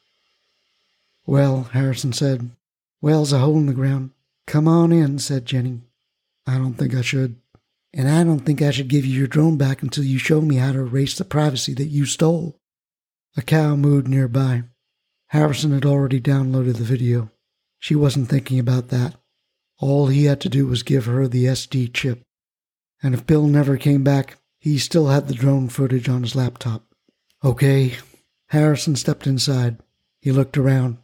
Well, 1.27 1.65
Harrison 1.73 2.13
said, 2.13 2.51
Well's 3.03 3.33
a 3.33 3.41
hole 3.41 3.59
in 3.59 3.67
the 3.67 3.75
ground. 3.75 4.13
Come 4.47 4.67
on 4.69 4.93
in, 4.93 5.19
said 5.19 5.45
Jenny. 5.45 5.83
I 6.47 6.57
don't 6.57 6.75
think 6.75 6.95
I 6.95 7.03
should. 7.03 7.37
And 7.93 8.09
I 8.09 8.25
don't 8.25 8.41
think 8.41 8.61
I 8.61 8.71
should 8.71 8.89
give 8.89 9.05
you 9.07 9.19
your 9.19 9.27
drone 9.27 9.57
back 9.57 9.83
until 9.83 10.05
you 10.05 10.19
show 10.19 10.41
me 10.41 10.57
how 10.57 10.73
to 10.73 10.81
erase 10.81 11.17
the 11.17 11.25
privacy 11.25 11.75
that 11.75 11.87
you 11.87 12.05
stole. 12.05 12.59
A 13.37 13.43
cow 13.43 13.75
mooed 13.77 14.07
nearby. 14.07 14.65
Harrison 15.29 15.73
had 15.73 15.85
already 15.85 16.21
downloaded 16.21 16.77
the 16.77 16.85
video. 16.85 17.31
She 17.79 17.95
wasn't 17.95 18.29
thinking 18.29 18.59
about 18.59 18.89
that. 18.89 19.17
All 19.79 20.07
he 20.07 20.25
had 20.25 20.41
to 20.43 20.49
do 20.49 20.67
was 20.67 20.83
give 20.83 21.07
her 21.07 21.29
the 21.29 21.45
SD 21.45 21.93
chip. 21.93 22.23
And 23.03 23.15
if 23.15 23.27
Bill 23.27 23.47
never 23.47 23.77
came 23.77 24.05
back, 24.05 24.39
he 24.59 24.79
still 24.79 25.09
had 25.09 25.29
the 25.29 25.35
drone 25.35 25.69
footage 25.69 26.09
on 26.09 26.23
his 26.23 26.35
laptop. 26.35 26.85
Okay. 27.45 27.97
Harrison 28.49 28.97
stepped 28.97 29.27
inside. 29.27 29.79
He 30.21 30.33
looked 30.33 30.57
around. 30.57 30.99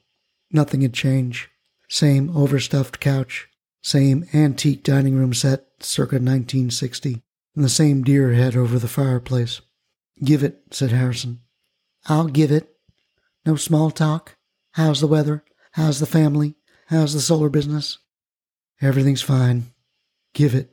Nothing 0.51 0.83
had 0.83 0.95
changed. 0.95 1.49
Same 1.89 2.35
overstuffed 2.35 3.01
couch, 3.01 3.49
same 3.83 4.27
antique 4.33 4.83
dining 4.83 5.15
room 5.15 5.35
set 5.35 5.67
circa 5.85 6.17
1960, 6.17 7.23
and 7.55 7.65
the 7.65 7.69
same 7.69 8.03
deer 8.03 8.33
head 8.33 8.57
over 8.57 8.79
the 8.79 8.89
fireplace. 8.89 9.61
Give 10.23 10.43
it, 10.43 10.63
said 10.71 10.91
Harrison. 10.91 11.41
I'll 12.07 12.29
give 12.29 12.51
it. 12.51 12.77
No 13.45 13.57
small 13.57 13.91
talk. 13.91 14.37
How's 14.73 15.01
the 15.01 15.07
weather? 15.07 15.45
How's 15.73 16.01
the 16.01 16.07
family? 16.07 16.55
How's 16.87 17.15
the 17.15 17.21
solar 17.21 17.49
business? 17.49 17.99
Everything's 18.81 19.23
fine. 19.23 19.73
Give 20.35 20.55
it. 20.55 20.73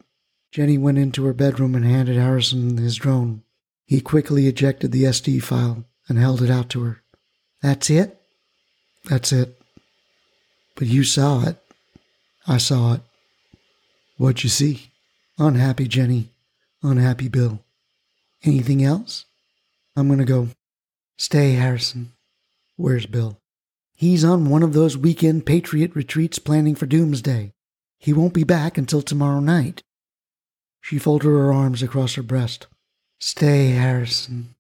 Jenny 0.52 0.78
went 0.78 0.98
into 0.98 1.26
her 1.26 1.34
bedroom 1.34 1.76
and 1.76 1.86
handed 1.86 2.18
Harrison 2.18 2.78
his 2.78 2.96
drone. 2.96 3.44
He 3.86 4.02
quickly 4.02 4.48
ejected 4.48 4.92
the 4.92 5.04
SD 5.04 5.44
file 5.44 5.86
and 6.08 6.18
held 6.18 6.42
it 6.42 6.50
out 6.50 6.70
to 6.70 6.84
her. 6.84 7.02
That's 7.62 7.90
it? 7.90 8.20
That's 9.06 9.32
it. 9.32 9.60
But 10.76 10.88
you 10.88 11.04
saw 11.04 11.46
it. 11.46 11.58
I 12.48 12.58
saw 12.58 12.96
it. 12.96 13.02
What'd 14.18 14.44
you 14.44 14.50
see? 14.50 14.89
Unhappy 15.40 15.88
Jenny. 15.88 16.32
Unhappy 16.84 17.30
Bill. 17.30 17.64
Anything 18.44 18.84
else? 18.84 19.24
I'm 19.96 20.08
going 20.08 20.20
to 20.20 20.26
go. 20.26 20.50
Stay, 21.18 21.54
Harrison. 21.54 22.12
Where's 22.76 23.06
Bill? 23.06 23.40
He's 23.94 24.26
on 24.26 24.50
one 24.50 24.64
of 24.64 24.74
those 24.74 24.98
weekend 24.98 25.46
patriot 25.46 25.96
retreats 25.96 26.40
planning 26.40 26.76
for 26.76 26.86
doomsday. 26.86 27.54
He 27.98 28.12
won't 28.12 28.34
be 28.34 28.44
back 28.44 28.78
until 28.78 29.02
tomorrow 29.02 29.40
night. 29.40 29.82
She 30.82 31.00
folded 31.00 31.28
her 31.28 31.54
arms 31.54 31.82
across 31.82 32.16
her 32.16 32.24
breast. 32.24 32.68
Stay, 33.22 33.70
Harrison. 33.72 34.56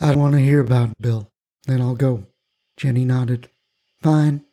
I 0.00 0.14
want 0.14 0.34
to 0.34 0.40
hear 0.40 0.60
about 0.60 1.00
Bill. 1.00 1.30
Then 1.66 1.80
I'll 1.80 1.94
go. 1.94 2.26
Jenny 2.76 3.06
nodded. 3.06 3.48
Fine. 4.02 4.44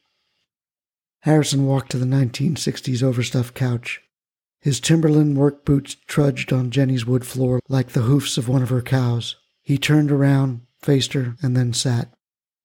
Harrison 1.21 1.65
walked 1.65 1.91
to 1.91 1.97
the 1.97 2.05
1960s 2.05 3.03
overstuffed 3.03 3.53
couch. 3.53 4.01
His 4.61 4.79
Timberland 4.79 5.37
work 5.37 5.65
boots 5.65 5.95
trudged 6.07 6.53
on 6.53 6.69
Jenny's 6.69 7.05
wood 7.05 7.25
floor 7.25 7.59
like 7.67 7.89
the 7.89 8.01
hoofs 8.01 8.37
of 8.37 8.47
one 8.47 8.61
of 8.61 8.69
her 8.69 8.83
cows. 8.83 9.35
He 9.63 9.79
turned 9.79 10.11
around, 10.11 10.61
faced 10.79 11.13
her, 11.13 11.35
and 11.41 11.57
then 11.57 11.73
sat. 11.73 12.13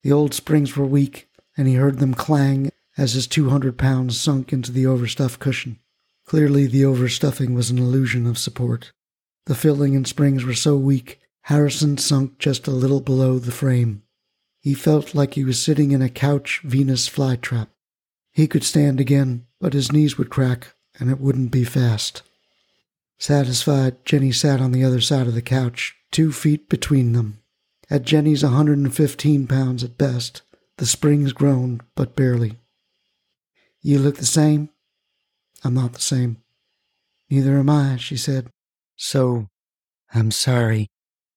The 0.03 0.13
old 0.13 0.35
springs 0.35 0.77
were 0.77 0.87
weak, 0.87 1.29
and 1.57 1.67
he 1.67 1.75
heard 1.75 1.99
them 1.99 2.13
clang 2.13 2.71
as 2.99 3.15
his 3.15 3.27
200 3.27 3.79
pounds 3.79 4.21
sunk 4.21 4.53
into 4.53 4.73
the 4.73 4.87
overstuffed 4.87 5.41
cushion. 5.41 5.79
Clearly, 6.27 6.67
the 6.67 6.85
overstuffing 6.85 7.55
was 7.55 7.71
an 7.71 7.79
illusion 7.79 8.27
of 8.27 8.37
support. 8.37 8.93
The 9.47 9.55
filling 9.55 9.97
and 9.97 10.07
springs 10.07 10.45
were 10.45 10.55
so 10.55 10.77
weak, 10.77 11.21
Harrison 11.43 11.97
sunk 11.97 12.39
just 12.39 12.67
a 12.67 12.73
little 12.73 13.01
below 13.01 13.39
the 13.39 13.53
frame. 13.53 14.03
He 14.61 14.75
felt 14.75 15.15
like 15.15 15.35
he 15.35 15.45
was 15.45 15.63
sitting 15.63 15.93
in 15.93 16.03
a 16.03 16.09
couch 16.09 16.61
Venus 16.65 17.09
flytrap. 17.09 17.69
He 18.33 18.47
could 18.47 18.65
stand 18.65 19.01
again, 19.01 19.47
but 19.61 19.73
his 19.73 19.93
knees 19.93 20.19
would 20.19 20.29
crack, 20.29 20.75
and 20.99 21.11
it 21.11 21.21
wouldn't 21.21 21.51
be 21.51 21.65
fast. 21.65 22.23
Satisfied, 23.19 24.05
Jenny 24.05 24.33
sat 24.33 24.61
on 24.61 24.73
the 24.73 24.85
other 24.85 25.01
side 25.01 25.27
of 25.27 25.35
the 25.35 25.43
couch, 25.43 25.97
two 26.11 26.33
feet 26.33 26.69
between 26.69 27.13
them. 27.13 27.41
At 27.89 28.03
Jenny's 28.03 28.43
a 28.43 28.49
115 28.49 29.47
pounds 29.47 29.85
at 29.85 29.99
best, 29.99 30.43
the 30.79 30.87
springs 30.87 31.33
groaned, 31.33 31.83
but 31.95 32.17
barely. 32.17 32.57
You 33.81 33.99
look 33.99 34.17
the 34.17 34.27
same, 34.27 34.71
I'm 35.65 35.75
not 35.75 35.95
the 35.95 36.01
same. 36.01 36.43
Neither 37.31 37.59
am 37.59 37.71
I, 37.71 37.97
she 37.97 38.17
said. 38.17 38.49
So, 38.97 39.49
I'm 40.13 40.31
sorry. 40.31 40.89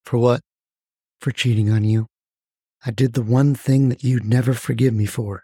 For 0.03 0.17
what? 0.17 0.41
for 1.19 1.31
cheating 1.31 1.69
on 1.69 1.83
you. 1.83 2.07
I 2.85 2.91
did 2.91 3.13
the 3.13 3.21
one 3.21 3.53
thing 3.53 3.89
that 3.89 4.03
you'd 4.03 4.25
never 4.25 4.53
forgive 4.53 4.93
me 4.93 5.05
for. 5.05 5.43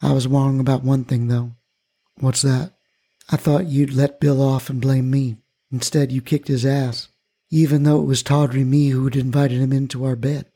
I 0.00 0.12
was 0.12 0.26
wrong 0.26 0.60
about 0.60 0.82
one 0.82 1.04
thing, 1.04 1.28
though. 1.28 1.52
What's 2.18 2.42
that? 2.42 2.73
I 3.30 3.36
thought 3.36 3.66
you'd 3.66 3.94
let 3.94 4.20
Bill 4.20 4.42
off 4.42 4.68
and 4.68 4.80
blame 4.80 5.10
me. 5.10 5.36
Instead, 5.72 6.12
you 6.12 6.20
kicked 6.20 6.48
his 6.48 6.66
ass, 6.66 7.08
even 7.50 7.82
though 7.82 8.00
it 8.00 8.06
was 8.06 8.22
tawdry 8.22 8.64
me 8.64 8.90
who'd 8.90 9.16
invited 9.16 9.60
him 9.60 9.72
into 9.72 10.04
our 10.04 10.16
bed. 10.16 10.46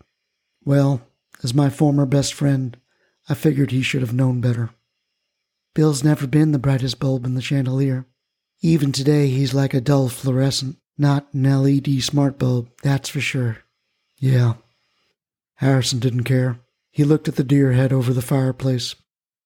Well, 0.65 1.03
as 1.43 1.55
my 1.55 1.71
former 1.71 2.07
best 2.07 2.35
friend, 2.35 2.77
I 3.29 3.35
figured 3.35 3.71
he 3.71 3.83
should 3.83 4.03
have 4.03 4.13
known 4.13 4.41
better. 4.41 4.71
Bill's 5.75 6.05
never 6.05 6.27
been 6.27 6.53
the 6.53 6.59
brightest 6.59 6.99
bulb 6.99 7.25
in 7.25 7.35
the 7.35 7.43
chandelier. 7.43 8.07
Even 8.61 8.93
today, 8.93 9.29
he's 9.29 9.55
like 9.55 9.75
a 9.75 9.81
dull 9.81 10.09
fluorescent, 10.09 10.77
not 10.97 11.33
an 11.33 11.45
LED 11.45 12.03
smart 12.03 12.39
bulb, 12.39 12.69
that's 12.83 13.09
for 13.09 13.21
sure. 13.21 13.59
Yeah. 14.19 14.55
Harrison 15.57 16.01
didn't 16.01 16.25
care. 16.25 16.59
He 16.91 17.05
looked 17.05 17.29
at 17.29 17.37
the 17.37 17.45
deer 17.45 17.73
head 17.73 17.93
over 17.93 18.13
the 18.13 18.23
fireplace. 18.23 18.97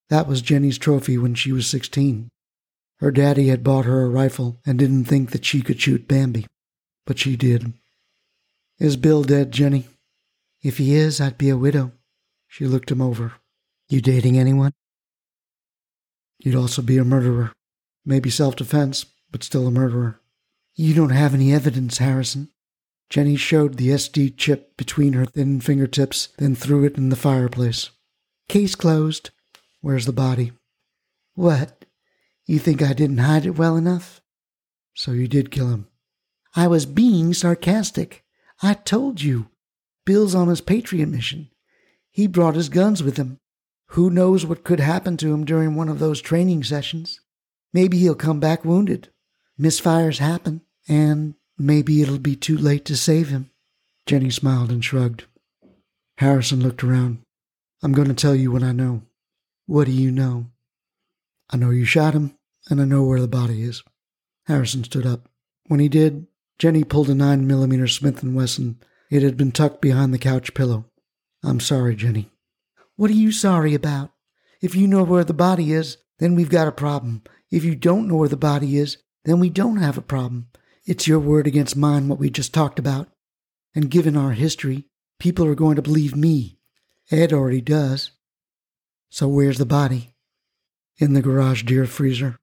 That 0.09 0.27
was 0.27 0.43
Jenny's 0.43 0.79
trophy 0.79 1.19
when 1.19 1.35
she 1.35 1.53
was 1.53 1.67
16. 1.67 2.31
Her 3.03 3.11
daddy 3.11 3.49
had 3.49 3.65
bought 3.65 3.85
her 3.85 4.03
a 4.03 4.09
rifle 4.09 4.61
and 4.65 4.79
didn't 4.79 5.07
think 5.07 5.33
that 5.33 5.45
she 5.45 5.61
could 5.61 5.81
shoot 5.81 6.07
Bambi. 6.07 6.47
But 7.05 7.19
she 7.19 7.35
did. 7.35 7.73
Is 8.79 8.97
Bill 8.97 9.25
dead, 9.25 9.51
Jenny? 9.51 9.89
If 10.63 10.79
he 10.79 10.95
is, 10.95 11.21
I'd 11.21 11.37
be 11.37 11.49
a 11.49 11.57
widow. 11.57 11.91
She 12.47 12.65
looked 12.65 12.93
him 12.93 13.03
over. 13.03 13.33
You 13.89 14.01
dating 14.01 14.39
anyone? 14.39 14.73
You'd 16.39 16.55
also 16.55 16.81
be 16.81 16.97
a 16.97 17.05
murderer. 17.05 17.53
Maybe 18.05 18.31
self 18.31 18.55
defense, 18.55 19.07
but 19.33 19.43
still 19.43 19.67
a 19.67 19.73
murderer. 19.73 20.21
You 20.77 20.95
don't 20.95 21.11
have 21.11 21.35
any 21.35 21.53
evidence, 21.53 21.99
Harrison. 21.99 22.51
Jenny 23.11 23.35
showed 23.35 23.79
the 23.79 23.89
SD 23.89 24.37
chip 24.37 24.77
between 24.77 25.15
her 25.15 25.27
thin 25.27 25.61
fingertips, 25.61 26.29
then 26.39 26.55
threw 26.55 26.85
it 26.85 26.97
in 26.97 27.09
the 27.09 27.17
fireplace. 27.17 27.91
Case 28.49 28.77
closed. 28.77 29.31
Where's 29.81 30.07
the 30.07 30.13
body? 30.13 30.53
What? 31.35 31.85
You 32.53 32.59
think 32.59 32.83
I 32.83 32.93
didn't 32.93 33.17
hide 33.17 33.47
it 33.47 33.57
well 33.57 33.79
enough? 33.79 34.21
So 34.93 35.13
you 35.13 35.27
did 35.27 35.51
kill 35.51 35.69
him. 35.69 35.87
I 36.55 36.67
was 36.67 36.85
being 36.85 37.33
sarcastic. 37.33 38.25
I 38.63 38.75
told 38.75 39.23
you. 39.23 39.49
Bill's 40.05 40.35
on 40.35 40.49
his 40.49 40.61
Patriot 40.61 41.07
mission. 41.07 41.49
He 42.11 42.27
brought 42.27 42.55
his 42.55 42.69
guns 42.69 43.03
with 43.03 43.17
him. 43.17 43.39
Who 43.93 44.11
knows 44.11 44.45
what 44.45 44.65
could 44.65 44.81
happen 44.81 45.17
to 45.17 45.33
him 45.33 45.47
during 45.47 45.75
one 45.75 45.89
of 45.89 45.99
those 45.99 46.21
training 46.21 46.63
sessions? 46.65 47.23
Maybe 47.73 47.97
he'll 47.97 48.15
come 48.15 48.39
back 48.39 48.67
wounded. 48.67 49.09
Misfires 49.59 50.19
happen, 50.19 50.61
and 50.87 51.37
maybe 51.57 52.03
it'll 52.03 52.19
be 52.19 52.37
too 52.37 52.59
late 52.59 52.85
to 52.85 52.99
save 52.99 53.31
him. 53.31 53.51
Jenny 54.05 54.29
smiled 54.29 54.71
and 54.71 54.85
shrugged. 54.85 55.25
Harrison 56.19 56.61
looked 56.61 56.85
around. 56.85 57.23
I'm 57.83 57.93
going 57.93 58.09
to 58.09 58.15
tell 58.15 58.35
you 58.35 58.53
what 58.53 58.63
I 58.63 58.73
know. 58.73 59.05
What 59.65 59.87
do 59.87 59.93
you 59.93 60.11
know? 60.11 60.49
I 61.49 61.57
know 61.57 61.71
you 61.71 61.87
shot 61.87 62.13
him, 62.13 62.37
and 62.69 62.81
I 62.81 62.85
know 62.85 63.03
where 63.03 63.21
the 63.21 63.29
body 63.29 63.63
is. 63.63 63.83
Harrison 64.47 64.85
stood 64.85 65.07
up. 65.07 65.29
When 65.67 65.81
he 65.81 65.89
did, 65.89 66.27
Jenny 66.59 66.85
pulled 66.85 67.11
a 67.11 67.15
9 67.15 67.47
millimeter 67.47 67.89
Smith 67.89 68.23
& 68.23 68.25
Wesson. 68.25 68.79
It 69.11 69.23
had 69.23 69.37
been 69.37 69.53
tucked 69.53 69.81
behind 69.81 70.13
the 70.13 70.19
couch 70.19 70.55
pillow. 70.55 70.87
I'm 71.43 71.61
sorry, 71.61 71.97
Jenny. 71.97 72.31
What 72.97 73.11
are 73.11 73.15
you 73.15 73.33
sorry 73.33 73.75
about? 73.75 74.13
If 74.61 74.75
you 74.75 74.87
know 74.87 75.03
where 75.03 75.25
the 75.25 75.35
body 75.35 75.73
is, 75.73 75.97
then 76.19 76.35
we've 76.35 76.51
got 76.51 76.69
a 76.69 76.73
problem. 76.73 77.23
If 77.51 77.65
you 77.65 77.75
don't 77.75 78.07
know 78.07 78.17
where 78.17 78.29
the 78.29 78.37
body 78.37 78.79
is, 78.79 78.99
then 79.25 79.41
we 79.41 79.51
don't 79.51 79.79
have 79.79 79.99
a 79.99 80.03
problem. 80.03 80.49
It's 80.87 81.07
your 81.07 81.19
word 81.19 81.47
against 81.47 81.77
mine, 81.77 82.09
what 82.09 82.19
we 82.19 82.31
just 82.31 82.55
talked 82.55 82.79
about. 82.79 83.09
And 83.75 83.91
given 83.91 84.17
our 84.17 84.33
history, 84.33 84.87
people 85.19 85.47
are 85.47 85.55
going 85.55 85.77
to 85.77 85.83
believe 85.83 86.15
me. 86.17 86.59
Ed 87.11 87.33
already 87.33 87.61
does. 87.61 88.13
So 89.11 89.29
where's 89.29 89.59
the 89.59 89.67
body? 89.67 90.15
In 90.99 91.15
the 91.15 91.23
garage 91.23 91.65
deer 91.65 91.87
freezer. 91.87 92.39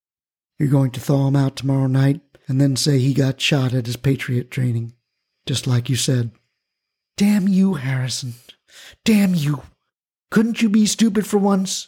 You're 0.60 0.69
going 0.69 0.91
to 0.91 1.00
thaw 1.00 1.28
him 1.28 1.36
out 1.36 1.56
tomorrow 1.56 1.88
night 1.88 2.22
and 2.48 2.60
then 2.60 2.76
say 2.76 3.00
he 3.00 3.13
got 3.13 3.39
shot 3.39 3.74
at 3.74 3.86
his 3.86 3.95
Patriot 3.95 4.52
training, 4.52 4.93
just 5.45 5.65
like 5.65 5.89
you 5.89 5.95
said. 5.95 6.32
Damn 7.15 7.48
you, 7.48 7.76
Harrison. 7.76 8.34
Damn 9.06 9.34
you. 9.34 9.63
Couldn't 10.32 10.62
you 10.62 10.69
be 10.69 10.86
stupid 10.86 11.26
for 11.26 11.38
once? 11.38 11.88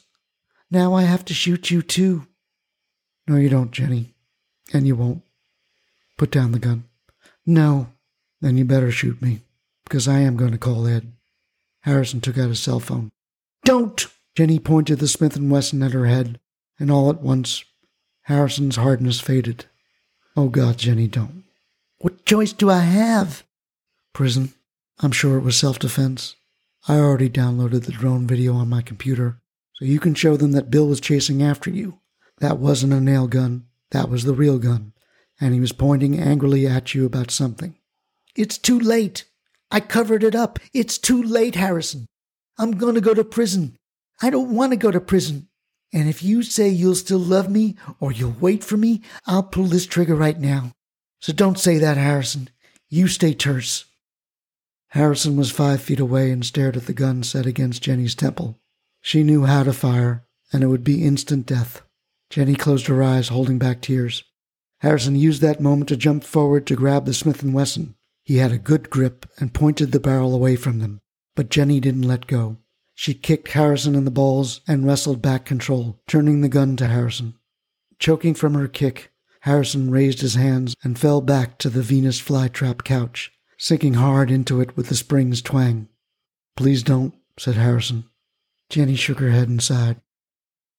Now 0.69 0.93
I 0.93 1.03
have 1.03 1.25
to 1.25 1.33
shoot 1.33 1.69
you 1.69 1.81
too. 1.81 2.27
No, 3.27 3.35
you 3.35 3.49
don't, 3.49 3.71
Jenny. 3.71 4.15
And 4.73 4.87
you 4.87 4.95
won't. 4.95 5.21
Put 6.17 6.31
down 6.31 6.53
the 6.53 6.59
gun. 6.59 6.85
No. 7.45 7.87
Then 8.39 8.57
you 8.57 8.65
better 8.65 8.91
shoot 8.91 9.21
me, 9.21 9.41
because 9.83 10.07
I 10.07 10.19
am 10.19 10.37
going 10.37 10.51
to 10.51 10.57
call 10.57 10.87
Ed. 10.87 11.13
Harrison 11.81 12.21
took 12.21 12.37
out 12.37 12.49
his 12.49 12.59
cell 12.59 12.79
phone. 12.79 13.11
Don't! 13.63 14.07
Jenny 14.35 14.59
pointed 14.59 14.99
the 14.99 15.07
Smith 15.07 15.37
& 15.37 15.39
Wesson 15.39 15.83
at 15.83 15.91
her 15.91 16.07
head, 16.07 16.39
and 16.79 16.89
all 16.89 17.09
at 17.09 17.21
once, 17.21 17.63
Harrison's 18.23 18.75
hardness 18.75 19.19
faded. 19.19 19.65
Oh, 20.35 20.49
God, 20.49 20.77
Jenny, 20.77 21.07
don't. 21.07 21.43
What 21.99 22.25
choice 22.25 22.53
do 22.53 22.69
I 22.69 22.79
have? 22.79 23.43
Prison. 24.13 24.53
I'm 24.99 25.11
sure 25.11 25.37
it 25.37 25.43
was 25.43 25.57
self-defense. 25.57 26.35
I 26.87 26.97
already 26.97 27.29
downloaded 27.29 27.85
the 27.85 27.91
drone 27.91 28.25
video 28.25 28.55
on 28.55 28.69
my 28.69 28.81
computer, 28.81 29.39
so 29.73 29.85
you 29.85 29.99
can 29.99 30.15
show 30.15 30.37
them 30.37 30.51
that 30.53 30.71
Bill 30.71 30.87
was 30.87 30.99
chasing 30.99 31.43
after 31.43 31.69
you. 31.69 31.99
That 32.39 32.57
wasn't 32.57 32.93
a 32.93 32.99
nail 32.99 33.27
gun, 33.27 33.65
that 33.91 34.09
was 34.09 34.23
the 34.23 34.33
real 34.33 34.57
gun, 34.57 34.93
and 35.39 35.53
he 35.53 35.59
was 35.59 35.73
pointing 35.73 36.19
angrily 36.19 36.65
at 36.65 36.95
you 36.95 37.05
about 37.05 37.29
something. 37.29 37.75
It's 38.35 38.57
too 38.57 38.79
late. 38.79 39.25
I 39.69 39.79
covered 39.79 40.23
it 40.23 40.35
up. 40.35 40.59
It's 40.73 40.97
too 40.97 41.21
late, 41.21 41.55
Harrison. 41.55 42.07
I'm 42.57 42.71
going 42.71 42.95
to 42.95 43.01
go 43.01 43.13
to 43.13 43.23
prison. 43.23 43.77
I 44.21 44.29
don't 44.29 44.55
want 44.55 44.71
to 44.71 44.77
go 44.77 44.91
to 44.91 44.99
prison. 44.99 45.47
And 45.93 46.07
if 46.07 46.23
you 46.23 46.41
say 46.41 46.69
you'll 46.69 46.95
still 46.95 47.19
love 47.19 47.49
me 47.49 47.75
or 47.99 48.11
you'll 48.11 48.35
wait 48.39 48.63
for 48.63 48.77
me, 48.77 49.01
I'll 49.25 49.43
pull 49.43 49.65
this 49.65 49.85
trigger 49.85 50.15
right 50.15 50.39
now. 50.39 50.71
So 51.19 51.33
don't 51.33 51.59
say 51.59 51.77
that, 51.77 51.97
Harrison. 51.97 52.49
You 52.89 53.07
stay 53.07 53.33
terse. 53.33 53.85
Harrison 54.89 55.37
was 55.37 55.51
five 55.51 55.81
feet 55.81 55.99
away 55.99 56.31
and 56.31 56.45
stared 56.45 56.75
at 56.75 56.85
the 56.85 56.93
gun 56.93 57.23
set 57.23 57.45
against 57.45 57.83
Jenny's 57.83 58.15
temple. 58.15 58.59
She 59.01 59.23
knew 59.23 59.45
how 59.45 59.63
to 59.63 59.73
fire, 59.73 60.25
and 60.51 60.63
it 60.63 60.67
would 60.67 60.83
be 60.83 61.03
instant 61.05 61.45
death. 61.45 61.81
Jenny 62.29 62.55
closed 62.55 62.87
her 62.87 63.01
eyes, 63.01 63.29
holding 63.29 63.57
back 63.57 63.81
tears. 63.81 64.23
Harrison 64.79 65.15
used 65.15 65.41
that 65.41 65.61
moment 65.61 65.89
to 65.89 65.97
jump 65.97 66.23
forward 66.23 66.65
to 66.67 66.75
grab 66.75 67.05
the 67.05 67.13
Smith 67.13 67.43
& 67.43 67.43
Wesson. 67.43 67.95
He 68.23 68.37
had 68.37 68.51
a 68.51 68.57
good 68.57 68.89
grip 68.89 69.25
and 69.37 69.53
pointed 69.53 69.91
the 69.91 69.99
barrel 69.99 70.33
away 70.33 70.55
from 70.55 70.79
them, 70.79 70.99
but 71.35 71.49
Jenny 71.49 71.79
didn't 71.79 72.01
let 72.01 72.27
go. 72.27 72.57
She 73.01 73.15
kicked 73.15 73.47
Harrison 73.47 73.95
in 73.95 74.05
the 74.05 74.11
balls 74.11 74.61
and 74.67 74.85
wrestled 74.85 75.23
back 75.23 75.43
control, 75.43 75.99
turning 76.05 76.41
the 76.41 76.47
gun 76.47 76.75
to 76.75 76.85
Harrison. 76.85 77.33
Choking 77.97 78.35
from 78.35 78.53
her 78.53 78.67
kick, 78.67 79.11
Harrison 79.39 79.89
raised 79.89 80.21
his 80.21 80.35
hands 80.35 80.75
and 80.83 80.99
fell 80.99 81.19
back 81.19 81.57
to 81.57 81.71
the 81.71 81.81
Venus 81.81 82.21
flytrap 82.21 82.83
couch, 82.83 83.31
sinking 83.57 83.95
hard 83.95 84.29
into 84.29 84.61
it 84.61 84.77
with 84.77 84.89
the 84.89 84.95
spring's 84.95 85.41
twang. 85.41 85.87
Please 86.55 86.83
don't, 86.83 87.15
said 87.39 87.55
Harrison. 87.55 88.03
Jenny 88.69 88.95
shook 88.95 89.17
her 89.17 89.31
head 89.31 89.49
and 89.49 89.63
sighed. 89.63 89.99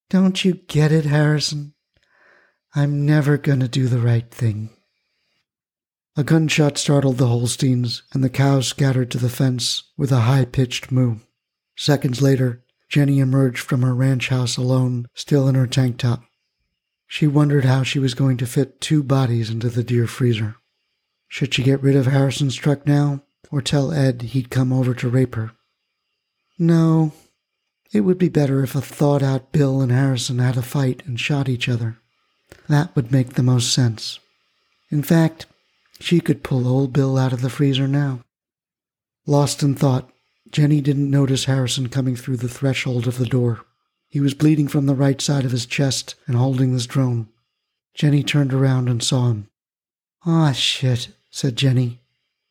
Don't 0.09 0.45
you 0.45 0.53
get 0.53 0.93
it, 0.93 1.03
Harrison? 1.03 1.73
I'm 2.73 3.05
never 3.05 3.37
going 3.37 3.59
to 3.59 3.67
do 3.67 3.87
the 3.89 3.99
right 3.99 4.31
thing. 4.31 4.69
A 6.15 6.23
gunshot 6.23 6.77
startled 6.77 7.17
the 7.17 7.27
Holsteins, 7.27 8.03
and 8.13 8.23
the 8.23 8.29
cows 8.29 8.69
scattered 8.69 9.11
to 9.11 9.17
the 9.17 9.27
fence 9.27 9.91
with 9.97 10.13
a 10.13 10.21
high 10.21 10.45
pitched 10.45 10.89
moo. 10.89 11.17
Seconds 11.75 12.21
later, 12.21 12.63
Jenny 12.89 13.19
emerged 13.19 13.59
from 13.59 13.81
her 13.81 13.95
ranch 13.95 14.29
house 14.29 14.57
alone, 14.57 15.07
still 15.13 15.47
in 15.47 15.55
her 15.55 15.67
tank 15.67 15.97
top. 15.97 16.23
She 17.07 17.27
wondered 17.27 17.65
how 17.65 17.83
she 17.83 17.99
was 17.99 18.13
going 18.13 18.37
to 18.37 18.45
fit 18.45 18.81
two 18.81 19.03
bodies 19.03 19.49
into 19.49 19.69
the 19.69 19.83
deer 19.83 20.07
freezer. 20.07 20.55
Should 21.27 21.53
she 21.53 21.63
get 21.63 21.81
rid 21.81 21.95
of 21.95 22.05
Harrison's 22.05 22.55
truck 22.55 22.85
now, 22.85 23.23
or 23.51 23.61
tell 23.61 23.91
Ed 23.91 24.21
he'd 24.21 24.49
come 24.49 24.71
over 24.71 24.93
to 24.93 25.09
rape 25.09 25.35
her? 25.35 25.51
No, 26.59 27.13
it 27.91 28.01
would 28.01 28.17
be 28.17 28.29
better 28.29 28.63
if 28.63 28.75
a 28.75 28.81
thought 28.81 29.23
out 29.23 29.51
Bill 29.51 29.81
and 29.81 29.91
Harrison 29.91 30.39
had 30.39 30.57
a 30.57 30.61
fight 30.61 31.03
and 31.05 31.19
shot 31.19 31.49
each 31.49 31.67
other. 31.67 31.97
That 32.69 32.95
would 32.95 33.11
make 33.11 33.33
the 33.33 33.43
most 33.43 33.73
sense. 33.73 34.19
In 34.89 35.01
fact, 35.01 35.47
she 35.99 36.19
could 36.19 36.43
pull 36.43 36.67
old 36.67 36.93
Bill 36.93 37.17
out 37.17 37.33
of 37.33 37.41
the 37.41 37.49
freezer 37.49 37.87
now. 37.87 38.21
Lost 39.25 39.63
in 39.63 39.73
thought, 39.73 40.11
Jenny 40.53 40.81
didn't 40.81 41.09
notice 41.09 41.45
Harrison 41.45 41.89
coming 41.89 42.15
through 42.15 42.37
the 42.37 42.47
threshold 42.47 43.07
of 43.07 43.17
the 43.17 43.25
door. 43.25 43.65
He 44.07 44.19
was 44.19 44.35
bleeding 44.35 44.67
from 44.67 44.85
the 44.85 44.93
right 44.93 45.19
side 45.19 45.45
of 45.45 45.51
his 45.51 45.65
chest 45.65 46.13
and 46.27 46.37
holding 46.37 46.73
his 46.73 46.85
drone. 46.85 47.27
Jenny 47.95 48.21
turned 48.21 48.53
around 48.53 48.87
and 48.87 49.01
saw 49.01 49.29
him. 49.29 49.49
Ah, 50.27 50.51
shit, 50.51 51.09
said 51.31 51.55
Jenny. 51.55 52.01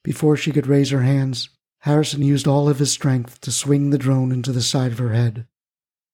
Before 0.03 0.37
she 0.37 0.51
could 0.51 0.67
raise 0.67 0.91
her 0.91 1.03
hands, 1.03 1.49
Harrison 1.83 2.23
used 2.23 2.49
all 2.49 2.69
of 2.69 2.81
his 2.81 2.91
strength 2.91 3.41
to 3.43 3.53
swing 3.53 3.91
the 3.91 3.99
drone 3.99 4.33
into 4.33 4.51
the 4.51 4.63
side 4.63 4.91
of 4.91 4.99
her 4.99 5.13
head. 5.13 5.47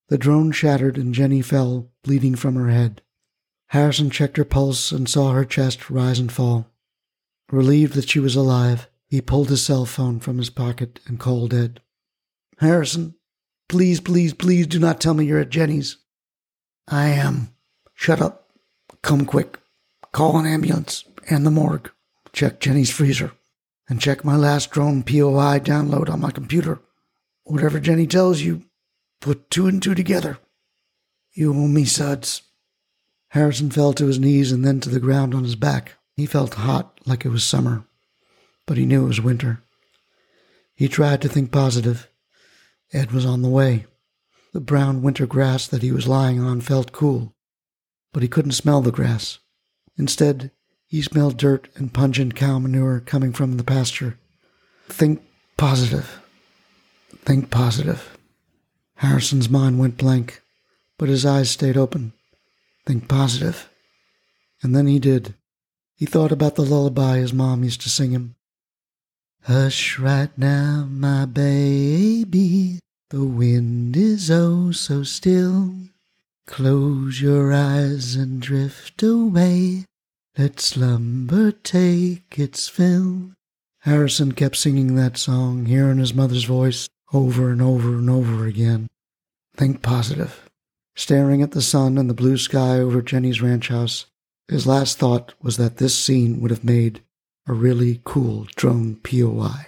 The 0.08 0.18
drone 0.18 0.52
shattered 0.52 0.98
and 0.98 1.14
Jenny 1.14 1.40
fell, 1.40 1.90
bleeding 2.02 2.34
from 2.34 2.54
her 2.56 2.68
head. 2.68 3.00
Harrison 3.68 4.10
checked 4.10 4.36
her 4.36 4.44
pulse 4.44 4.92
and 4.92 5.08
saw 5.08 5.32
her 5.32 5.46
chest 5.46 5.88
rise 5.88 6.18
and 6.18 6.30
fall. 6.30 6.70
Relieved 7.50 7.94
that 7.94 8.10
she 8.10 8.20
was 8.20 8.36
alive, 8.36 8.90
He 9.08 9.20
pulled 9.20 9.48
his 9.48 9.64
cell 9.64 9.86
phone 9.86 10.20
from 10.20 10.38
his 10.38 10.50
pocket 10.50 11.00
and 11.06 11.18
called 11.18 11.54
Ed. 11.54 11.80
Harrison, 12.58 13.14
please, 13.68 14.00
please, 14.00 14.34
please 14.34 14.66
do 14.66 14.78
not 14.78 15.00
tell 15.00 15.14
me 15.14 15.24
you're 15.24 15.40
at 15.40 15.50
Jenny's. 15.50 15.96
I 16.86 17.08
am. 17.08 17.54
Shut 17.94 18.20
up. 18.20 18.50
Come 19.02 19.24
quick. 19.24 19.58
Call 20.12 20.38
an 20.38 20.46
ambulance 20.46 21.04
and 21.30 21.46
the 21.46 21.50
morgue. 21.50 21.90
Check 22.32 22.60
Jenny's 22.60 22.90
freezer. 22.90 23.32
And 23.88 24.00
check 24.00 24.24
my 24.24 24.36
last 24.36 24.70
drone 24.70 25.02
POI 25.02 25.60
download 25.60 26.10
on 26.10 26.20
my 26.20 26.30
computer. 26.30 26.80
Whatever 27.44 27.80
Jenny 27.80 28.06
tells 28.06 28.42
you, 28.42 28.64
put 29.20 29.50
two 29.50 29.66
and 29.66 29.82
two 29.82 29.94
together. 29.94 30.38
You 31.32 31.54
owe 31.54 31.68
me 31.68 31.86
suds. 31.86 32.42
Harrison 33.28 33.70
fell 33.70 33.94
to 33.94 34.06
his 34.06 34.18
knees 34.18 34.52
and 34.52 34.64
then 34.64 34.80
to 34.80 34.90
the 34.90 35.00
ground 35.00 35.34
on 35.34 35.44
his 35.44 35.56
back. 35.56 35.94
He 36.16 36.26
felt 36.26 36.54
hot 36.54 37.00
like 37.06 37.24
it 37.24 37.30
was 37.30 37.44
summer, 37.44 37.84
but 38.68 38.76
he 38.76 38.84
knew 38.84 39.04
it 39.04 39.08
was 39.08 39.20
winter. 39.20 39.62
He 40.74 40.88
tried 40.88 41.22
to 41.22 41.28
think 41.28 41.50
positive. 41.50 42.06
Ed 42.92 43.12
was 43.12 43.24
on 43.24 43.40
the 43.40 43.48
way. 43.48 43.86
The 44.52 44.60
brown 44.60 45.00
winter 45.00 45.26
grass 45.26 45.66
that 45.66 45.80
he 45.80 45.90
was 45.90 46.06
lying 46.06 46.38
on 46.38 46.60
felt 46.60 46.92
cool, 46.92 47.34
but 48.12 48.22
he 48.22 48.28
couldn't 48.28 48.52
smell 48.52 48.82
the 48.82 48.92
grass. 48.92 49.38
Instead, 49.96 50.50
he 50.86 51.00
smelled 51.00 51.38
dirt 51.38 51.68
and 51.76 51.94
pungent 51.94 52.36
cow 52.36 52.58
manure 52.58 53.00
coming 53.00 53.32
from 53.32 53.56
the 53.56 53.64
pasture. 53.64 54.18
Think 54.88 55.22
positive. 55.56 56.20
Think 57.24 57.50
positive. 57.50 58.18
Harrison's 58.96 59.48
mind 59.48 59.78
went 59.78 59.96
blank, 59.96 60.42
but 60.98 61.08
his 61.08 61.24
eyes 61.24 61.50
stayed 61.50 61.78
open. 61.78 62.12
Think 62.84 63.08
positive. 63.08 63.70
And 64.62 64.76
then 64.76 64.86
he 64.86 64.98
did. 64.98 65.34
He 65.96 66.04
thought 66.04 66.32
about 66.32 66.56
the 66.56 66.62
lullaby 66.62 67.16
his 67.16 67.32
mom 67.32 67.64
used 67.64 67.80
to 67.80 67.88
sing 67.88 68.10
him. 68.10 68.34
Hush 69.44 69.98
right 69.98 70.36
now, 70.36 70.86
my 70.90 71.24
baby. 71.24 72.80
The 73.10 73.24
wind 73.24 73.96
is 73.96 74.30
oh 74.30 74.72
so 74.72 75.02
still. 75.02 75.74
Close 76.46 77.20
your 77.20 77.52
eyes 77.52 78.14
and 78.14 78.40
drift 78.40 79.02
away. 79.02 79.84
Let 80.36 80.60
slumber 80.60 81.52
take 81.52 82.38
its 82.38 82.68
fill. 82.68 83.32
Harrison 83.80 84.32
kept 84.32 84.56
singing 84.56 84.94
that 84.94 85.16
song, 85.16 85.66
hearing 85.66 85.98
his 85.98 86.14
mother's 86.14 86.44
voice 86.44 86.88
over 87.12 87.50
and 87.50 87.62
over 87.62 87.90
and 87.96 88.10
over 88.10 88.44
again. 88.46 88.88
Think 89.56 89.82
positive. 89.82 90.48
Staring 90.94 91.42
at 91.42 91.52
the 91.52 91.62
sun 91.62 91.96
and 91.96 92.10
the 92.10 92.14
blue 92.14 92.36
sky 92.36 92.78
over 92.78 93.00
Jenny's 93.00 93.40
ranch 93.40 93.68
house, 93.68 94.06
his 94.48 94.66
last 94.66 94.98
thought 94.98 95.34
was 95.40 95.56
that 95.56 95.78
this 95.78 95.94
scene 95.94 96.40
would 96.40 96.50
have 96.50 96.64
made 96.64 97.02
a 97.48 97.54
really 97.54 98.00
cool 98.04 98.46
drone 98.56 98.96
POI. 98.96 99.66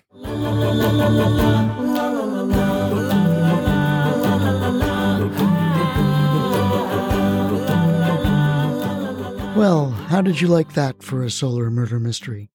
Well, 9.57 9.91
how 9.91 10.21
did 10.21 10.41
you 10.41 10.49
like 10.49 10.75
that 10.75 11.03
for 11.03 11.23
a 11.23 11.31
solar 11.31 11.71
murder 11.71 11.99
mystery? 11.99 12.51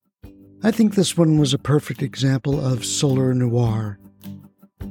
I 0.63 0.71
think 0.71 0.93
this 0.93 1.17
one 1.17 1.39
was 1.39 1.53
a 1.53 1.59
perfect 1.59 2.01
example 2.03 2.63
of 2.63 2.85
solar 2.85 3.33
noir. 3.33 3.99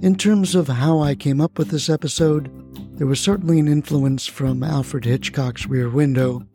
In 0.03 0.17
terms 0.17 0.55
of 0.55 0.69
how 0.69 1.01
I 1.01 1.15
came 1.15 1.41
up 1.41 1.59
with 1.59 1.71
this 1.71 1.89
episode, 1.89 2.51
there 2.99 3.07
was 3.07 3.21
certainly 3.21 3.59
an 3.61 3.69
influence 3.69 4.27
from 4.27 4.63
Alfred 4.63 5.05
Hitchcock's 5.05 5.67
Rear 5.67 5.89
Window 5.89 6.47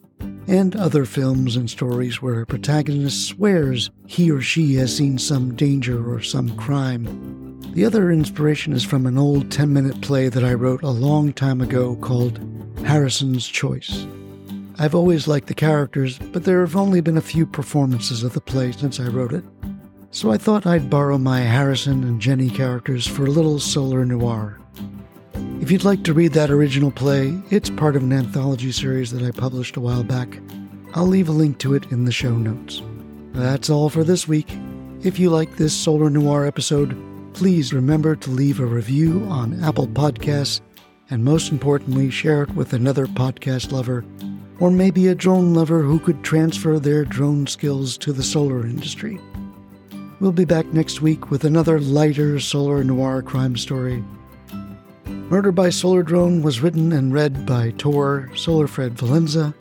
and 0.49 0.75
other 0.75 1.05
films 1.05 1.55
and 1.55 1.69
stories 1.69 2.23
where 2.23 2.41
a 2.41 2.45
protagonist 2.45 3.27
swears 3.27 3.91
he 4.07 4.31
or 4.31 4.41
she 4.41 4.73
has 4.73 4.97
seen 4.97 5.19
some 5.19 5.53
danger 5.55 6.11
or 6.11 6.21
some 6.21 6.57
crime. 6.57 7.61
The 7.75 7.85
other 7.85 8.09
inspiration 8.09 8.73
is 8.73 8.83
from 8.83 9.05
an 9.05 9.15
old 9.15 9.51
10 9.51 9.71
minute 9.71 10.01
play 10.01 10.27
that 10.27 10.43
I 10.43 10.55
wrote 10.55 10.81
a 10.81 10.89
long 10.89 11.33
time 11.33 11.61
ago 11.61 11.95
called 11.97 12.39
Harrison's 12.83 13.47
Choice. 13.47 14.07
I've 14.79 14.95
always 14.95 15.27
liked 15.27 15.47
the 15.47 15.53
characters, 15.53 16.17
but 16.17 16.45
there 16.45 16.61
have 16.61 16.75
only 16.75 16.99
been 16.99 17.17
a 17.17 17.21
few 17.21 17.45
performances 17.45 18.23
of 18.23 18.33
the 18.33 18.41
play 18.41 18.71
since 18.71 18.99
I 18.99 19.07
wrote 19.07 19.33
it. 19.33 19.43
So 20.09 20.31
I 20.31 20.39
thought 20.39 20.65
I'd 20.65 20.89
borrow 20.89 21.19
my 21.19 21.41
Harrison 21.41 22.03
and 22.03 22.19
Jenny 22.19 22.49
characters 22.49 23.05
for 23.05 23.25
a 23.25 23.31
little 23.31 23.59
solar 23.59 24.03
noir. 24.03 24.59
If 25.61 25.71
you'd 25.71 25.83
like 25.83 26.03
to 26.05 26.13
read 26.13 26.31
that 26.33 26.49
original 26.49 26.89
play, 26.89 27.37
it's 27.49 27.69
part 27.69 27.97
of 27.97 28.03
an 28.03 28.13
anthology 28.13 28.71
series 28.71 29.11
that 29.11 29.21
I 29.21 29.31
published 29.31 29.75
a 29.75 29.81
while 29.81 30.03
back. 30.03 30.39
I'll 30.95 31.05
leave 31.05 31.27
a 31.27 31.33
link 31.33 31.57
to 31.59 31.73
it 31.75 31.91
in 31.91 32.05
the 32.05 32.13
show 32.13 32.35
notes. 32.35 32.81
That's 33.33 33.69
all 33.69 33.89
for 33.89 34.05
this 34.05 34.25
week. 34.25 34.47
If 35.03 35.19
you 35.19 35.29
like 35.29 35.57
this 35.57 35.75
Solar 35.75 36.09
Noir 36.09 36.45
episode, 36.45 36.97
please 37.33 37.73
remember 37.73 38.15
to 38.15 38.29
leave 38.29 38.61
a 38.61 38.65
review 38.65 39.25
on 39.29 39.61
Apple 39.61 39.87
Podcasts, 39.87 40.61
and 41.09 41.25
most 41.25 41.51
importantly, 41.51 42.09
share 42.09 42.43
it 42.43 42.55
with 42.55 42.71
another 42.71 43.05
podcast 43.05 43.73
lover 43.73 44.05
or 44.59 44.71
maybe 44.71 45.07
a 45.07 45.15
drone 45.15 45.53
lover 45.53 45.81
who 45.81 45.99
could 45.99 46.23
transfer 46.23 46.79
their 46.79 47.03
drone 47.03 47.45
skills 47.47 47.97
to 47.97 48.13
the 48.13 48.23
solar 48.23 48.61
industry. 48.61 49.19
We'll 50.21 50.31
be 50.31 50.45
back 50.45 50.67
next 50.67 51.01
week 51.01 51.29
with 51.29 51.43
another 51.43 51.79
lighter 51.79 52.39
solar 52.39 52.83
noir 52.83 53.21
crime 53.21 53.57
story. 53.57 54.03
Murder 55.09 55.51
by 55.51 55.69
Solar 55.69 56.03
Drone 56.03 56.41
was 56.41 56.61
written 56.61 56.91
and 56.91 57.13
read 57.13 57.45
by 57.45 57.71
Tor 57.77 58.31
Solar 58.35 58.67
Fred 58.67 58.95
Valenza. 58.95 59.53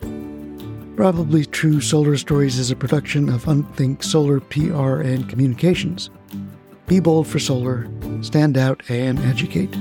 Probably 0.97 1.45
True 1.45 1.81
Solar 1.81 2.17
Stories 2.17 2.59
is 2.59 2.71
a 2.71 2.77
production 2.77 3.29
of 3.29 3.45
Unthink 3.45 4.03
Solar 4.03 4.41
PR 4.41 5.01
and 5.01 5.29
Communications. 5.29 6.11
Be 6.87 7.01
bold 7.01 7.27
for 7.27 7.39
solar, 7.39 7.87
stand 8.23 8.57
out, 8.57 8.83
and 8.89 9.19
educate. 9.21 9.75